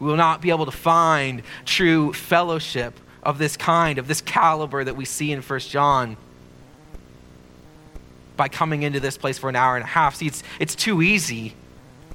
We 0.00 0.06
will 0.06 0.16
not 0.16 0.40
be 0.40 0.48
able 0.48 0.64
to 0.64 0.72
find 0.72 1.42
true 1.66 2.14
fellowship 2.14 2.98
of 3.22 3.36
this 3.36 3.58
kind, 3.58 3.98
of 3.98 4.08
this 4.08 4.22
caliber 4.22 4.82
that 4.82 4.96
we 4.96 5.04
see 5.04 5.30
in 5.30 5.42
1 5.42 5.60
John 5.60 6.16
by 8.38 8.48
coming 8.48 8.82
into 8.82 8.98
this 8.98 9.18
place 9.18 9.36
for 9.36 9.50
an 9.50 9.56
hour 9.56 9.76
and 9.76 9.84
a 9.84 9.88
half. 9.88 10.14
See, 10.14 10.28
it's, 10.28 10.42
it's 10.58 10.74
too 10.74 11.02
easy 11.02 11.54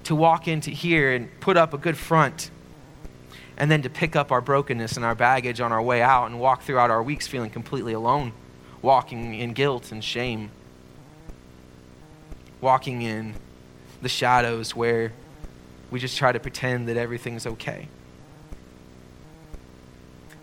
to 0.06 0.16
walk 0.16 0.48
into 0.48 0.72
here 0.72 1.14
and 1.14 1.30
put 1.40 1.56
up 1.56 1.74
a 1.74 1.78
good 1.78 1.98
front 1.98 2.50
and 3.58 3.70
then 3.70 3.84
to 3.84 3.92
pick 3.92 4.16
up 4.16 4.32
our 4.32 4.42
brokenness 4.42 4.96
and 4.96 5.06
our 5.06 5.14
baggage 5.14 5.62
on 5.62 5.72
our 5.72 5.82
way 5.82 6.02
out 6.02 6.26
and 6.26 6.40
walk 6.40 6.64
throughout 6.64 6.90
our 6.90 7.04
weeks 7.04 7.28
feeling 7.28 7.52
completely 7.52 7.94
alone, 7.94 8.34
walking 8.84 9.34
in 9.34 9.54
guilt 9.54 9.92
and 9.92 10.04
shame, 10.04 10.52
walking 12.62 13.02
in 13.02 13.34
the 14.04 14.10
shadows 14.10 14.76
where 14.76 15.12
we 15.90 16.00
just 16.00 16.18
try 16.18 16.32
to 16.32 16.40
pretend 16.40 16.88
that 16.88 16.98
everything's 16.98 17.48
okay. 17.48 17.88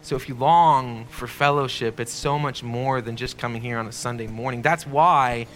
So 0.03 0.16
if 0.16 0.28
you 0.28 0.34
long 0.34 1.07
for 1.07 1.28
fellowship, 1.28 2.01
it's 2.01 2.12
so 2.12 2.38
much 2.38 2.64
more 2.64 3.01
than 3.01 3.16
just 3.16 3.38
coming 3.38 3.62
here 3.62 3.78
on 3.78 3.86
a 3.86 3.93
Sunday 3.93 4.26
morning. 4.26 4.62
That's 4.62 4.86
why, 4.86 5.47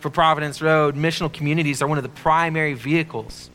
for 0.00 0.10
Providence 0.10 0.60
Road, 0.60 0.96
missional 0.96 1.32
communities 1.32 1.82
are 1.82 1.86
one 1.86 1.98
of 1.98 2.02
the 2.02 2.10
primary 2.10 2.74
vehicles 2.74 3.50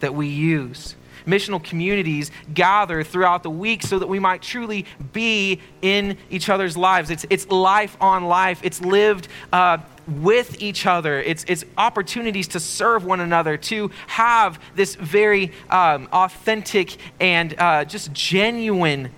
that 0.00 0.14
we 0.14 0.26
use. 0.26 0.95
Missional 1.26 1.62
communities 1.62 2.30
gather 2.54 3.02
throughout 3.02 3.42
the 3.42 3.50
week 3.50 3.82
so 3.82 3.98
that 3.98 4.06
we 4.06 4.18
might 4.18 4.42
truly 4.42 4.86
be 5.12 5.60
in 5.82 6.16
each 6.30 6.48
other's 6.48 6.76
lives. 6.76 7.10
It's, 7.10 7.26
it's 7.30 7.46
life 7.48 7.96
on 8.00 8.24
life, 8.24 8.60
it's 8.62 8.80
lived 8.80 9.28
uh, 9.52 9.78
with 10.06 10.62
each 10.62 10.86
other. 10.86 11.20
It's, 11.20 11.44
it's 11.48 11.64
opportunities 11.76 12.48
to 12.48 12.60
serve 12.60 13.04
one 13.04 13.20
another, 13.20 13.56
to 13.56 13.90
have 14.06 14.60
this 14.74 14.94
very 14.94 15.52
um, 15.68 16.08
authentic 16.12 16.96
and 17.20 17.54
uh, 17.58 17.84
just 17.84 18.12
genuine 18.12 19.10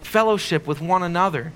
fellowship 0.00 0.66
with 0.66 0.80
one 0.80 1.02
another 1.02 1.52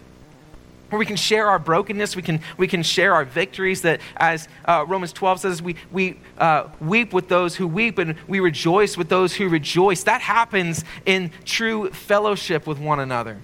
where 0.90 0.98
we 0.98 1.06
can 1.06 1.16
share 1.16 1.48
our 1.48 1.58
brokenness, 1.58 2.14
we 2.16 2.22
can, 2.22 2.40
we 2.56 2.68
can 2.68 2.82
share 2.82 3.14
our 3.14 3.24
victories. 3.24 3.82
That, 3.82 4.00
as 4.16 4.48
uh, 4.64 4.84
Romans 4.86 5.12
12 5.12 5.40
says, 5.40 5.62
we, 5.62 5.76
we 5.90 6.18
uh, 6.38 6.68
weep 6.80 7.12
with 7.12 7.28
those 7.28 7.56
who 7.56 7.66
weep 7.66 7.98
and 7.98 8.16
we 8.28 8.40
rejoice 8.40 8.96
with 8.96 9.08
those 9.08 9.34
who 9.34 9.48
rejoice. 9.48 10.04
That 10.04 10.20
happens 10.20 10.84
in 11.04 11.30
true 11.44 11.90
fellowship 11.90 12.66
with 12.66 12.78
one 12.78 13.00
another. 13.00 13.38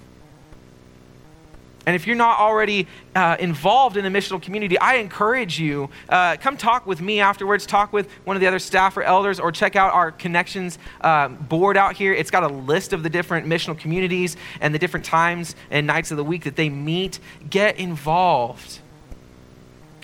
And 1.85 1.95
if 1.95 2.07
you're 2.07 2.15
not 2.15 2.39
already 2.39 2.87
uh, 3.13 3.35
involved 3.39 3.97
in 3.97 4.05
a 4.05 4.09
missional 4.09 4.41
community, 4.41 4.79
I 4.79 4.95
encourage 4.95 5.59
you, 5.59 5.89
uh, 6.07 6.37
come 6.37 6.55
talk 6.55 6.87
with 6.87 7.01
me 7.01 7.19
afterwards, 7.19 7.65
talk 7.65 7.91
with 7.91 8.09
one 8.23 8.37
of 8.37 8.41
the 8.41 8.47
other 8.47 8.59
staff 8.59 8.95
or 8.95 9.03
elders, 9.03 9.39
or 9.39 9.51
check 9.51 9.75
out 9.75 9.93
our 9.93 10.11
connections 10.11 10.79
um, 11.01 11.35
board 11.35 11.75
out 11.75 11.95
here. 11.95 12.13
It's 12.13 12.31
got 12.31 12.43
a 12.43 12.47
list 12.47 12.93
of 12.93 13.03
the 13.03 13.09
different 13.09 13.47
missional 13.47 13.77
communities 13.77 14.37
and 14.61 14.73
the 14.73 14.79
different 14.79 15.05
times 15.05 15.55
and 15.69 15.85
nights 15.85 16.11
of 16.11 16.17
the 16.17 16.23
week 16.23 16.45
that 16.45 16.55
they 16.55 16.69
meet. 16.69 17.19
Get 17.49 17.77
involved. 17.77 18.79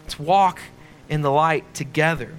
Let's 0.01 0.19
walk 0.19 0.59
in 1.07 1.21
the 1.21 1.32
light 1.32 1.73
together. 1.73 2.36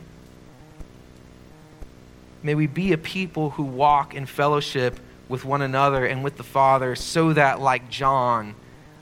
May 2.42 2.54
we 2.54 2.66
be 2.66 2.92
a 2.92 2.98
people 2.98 3.50
who 3.50 3.62
walk 3.62 4.14
in 4.14 4.26
fellowship 4.26 4.98
with 5.28 5.44
one 5.44 5.62
another 5.62 6.04
and 6.04 6.24
with 6.24 6.36
the 6.36 6.42
Father 6.42 6.94
so 6.94 7.32
that, 7.32 7.60
like 7.60 7.88
John, 7.88 8.54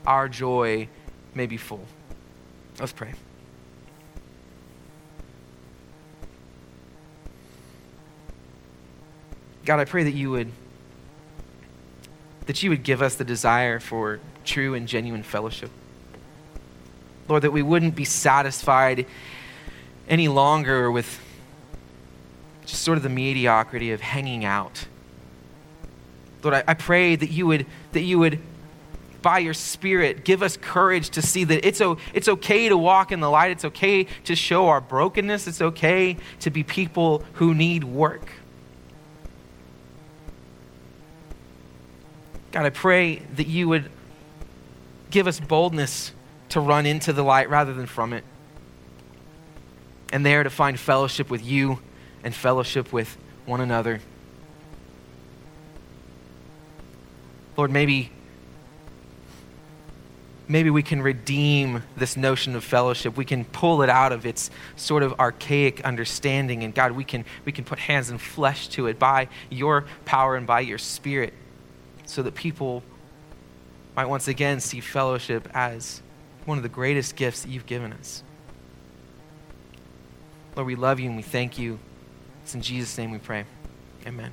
our 0.05 0.29
joy 0.29 0.87
may 1.33 1.45
be 1.45 1.57
full. 1.57 1.85
Let's 2.79 2.93
pray. 2.93 3.13
God, 9.65 9.79
I 9.79 9.85
pray 9.85 10.03
that 10.03 10.13
you 10.13 10.31
would 10.31 10.51
that 12.47 12.63
you 12.63 12.71
would 12.71 12.81
give 12.81 13.03
us 13.03 13.13
the 13.13 13.23
desire 13.23 13.79
for 13.79 14.19
true 14.43 14.73
and 14.73 14.87
genuine 14.87 15.21
fellowship. 15.21 15.69
Lord, 17.27 17.43
that 17.43 17.51
we 17.51 17.61
wouldn't 17.61 17.95
be 17.95 18.05
satisfied 18.05 19.05
any 20.07 20.27
longer 20.27 20.89
with 20.89 21.23
just 22.65 22.81
sort 22.81 22.97
of 22.97 23.03
the 23.03 23.09
mediocrity 23.09 23.91
of 23.91 24.01
hanging 24.01 24.45
out. 24.45 24.87
Lord, 26.41 26.55
I, 26.55 26.63
I 26.69 26.73
pray 26.73 27.15
that 27.15 27.29
you 27.29 27.45
would 27.45 27.67
that 27.91 28.01
you 28.01 28.17
would 28.17 28.39
by 29.21 29.39
your 29.39 29.53
Spirit, 29.53 30.23
give 30.23 30.41
us 30.43 30.57
courage 30.57 31.09
to 31.11 31.21
see 31.21 31.43
that 31.43 31.65
it's, 31.67 31.81
o- 31.81 31.97
it's 32.13 32.27
okay 32.27 32.69
to 32.69 32.77
walk 32.77 33.11
in 33.11 33.19
the 33.19 33.29
light. 33.29 33.51
It's 33.51 33.65
okay 33.65 34.05
to 34.25 34.35
show 34.35 34.67
our 34.67 34.81
brokenness. 34.81 35.47
It's 35.47 35.61
okay 35.61 36.17
to 36.39 36.49
be 36.49 36.63
people 36.63 37.23
who 37.33 37.53
need 37.53 37.83
work. 37.83 38.29
God, 42.51 42.65
I 42.65 42.69
pray 42.69 43.17
that 43.35 43.47
you 43.47 43.67
would 43.69 43.91
give 45.11 45.27
us 45.27 45.39
boldness 45.39 46.13
to 46.49 46.59
run 46.59 46.85
into 46.85 47.13
the 47.13 47.23
light 47.23 47.49
rather 47.49 47.73
than 47.73 47.85
from 47.85 48.13
it. 48.13 48.23
And 50.11 50.25
there 50.25 50.43
to 50.43 50.49
find 50.49 50.79
fellowship 50.79 51.29
with 51.29 51.45
you 51.45 51.79
and 52.23 52.33
fellowship 52.33 52.91
with 52.91 53.15
one 53.45 53.61
another. 53.61 54.01
Lord, 57.55 57.71
maybe 57.71 58.11
maybe 60.49 60.71
we 60.71 60.81
can 60.81 61.01
redeem 61.01 61.83
this 61.95 62.17
notion 62.17 62.55
of 62.55 62.63
fellowship. 62.63 63.15
We 63.15 63.23
can 63.23 63.45
pull 63.45 63.83
it 63.83 63.89
out 63.89 64.11
of 64.11 64.25
its 64.25 64.49
sort 64.75 65.03
of 65.03 65.17
archaic 65.19 65.85
understanding. 65.85 66.63
And 66.63 66.73
God, 66.73 66.91
we 66.91 67.03
can, 67.05 67.23
we 67.45 67.51
can 67.51 67.63
put 67.63 67.79
hands 67.79 68.09
and 68.09 68.19
flesh 68.19 68.67
to 68.69 68.87
it 68.87 68.99
by 68.99 69.29
your 69.49 69.85
power 70.03 70.35
and 70.35 70.47
by 70.47 70.61
your 70.61 70.79
spirit 70.79 71.33
so 72.05 72.23
that 72.23 72.33
people 72.33 72.83
might 73.95 74.07
once 74.07 74.27
again 74.27 74.59
see 74.59 74.79
fellowship 74.79 75.47
as 75.53 76.01
one 76.45 76.57
of 76.57 76.63
the 76.63 76.69
greatest 76.69 77.15
gifts 77.15 77.43
that 77.43 77.49
you've 77.49 77.67
given 77.67 77.93
us. 77.93 78.23
Lord, 80.55 80.65
we 80.65 80.75
love 80.75 80.99
you 80.99 81.07
and 81.07 81.15
we 81.15 81.21
thank 81.21 81.59
you. 81.59 81.77
It's 82.43 82.55
in 82.55 82.61
Jesus' 82.61 82.97
name 82.97 83.11
we 83.11 83.19
pray. 83.19 83.45
Amen. 84.07 84.31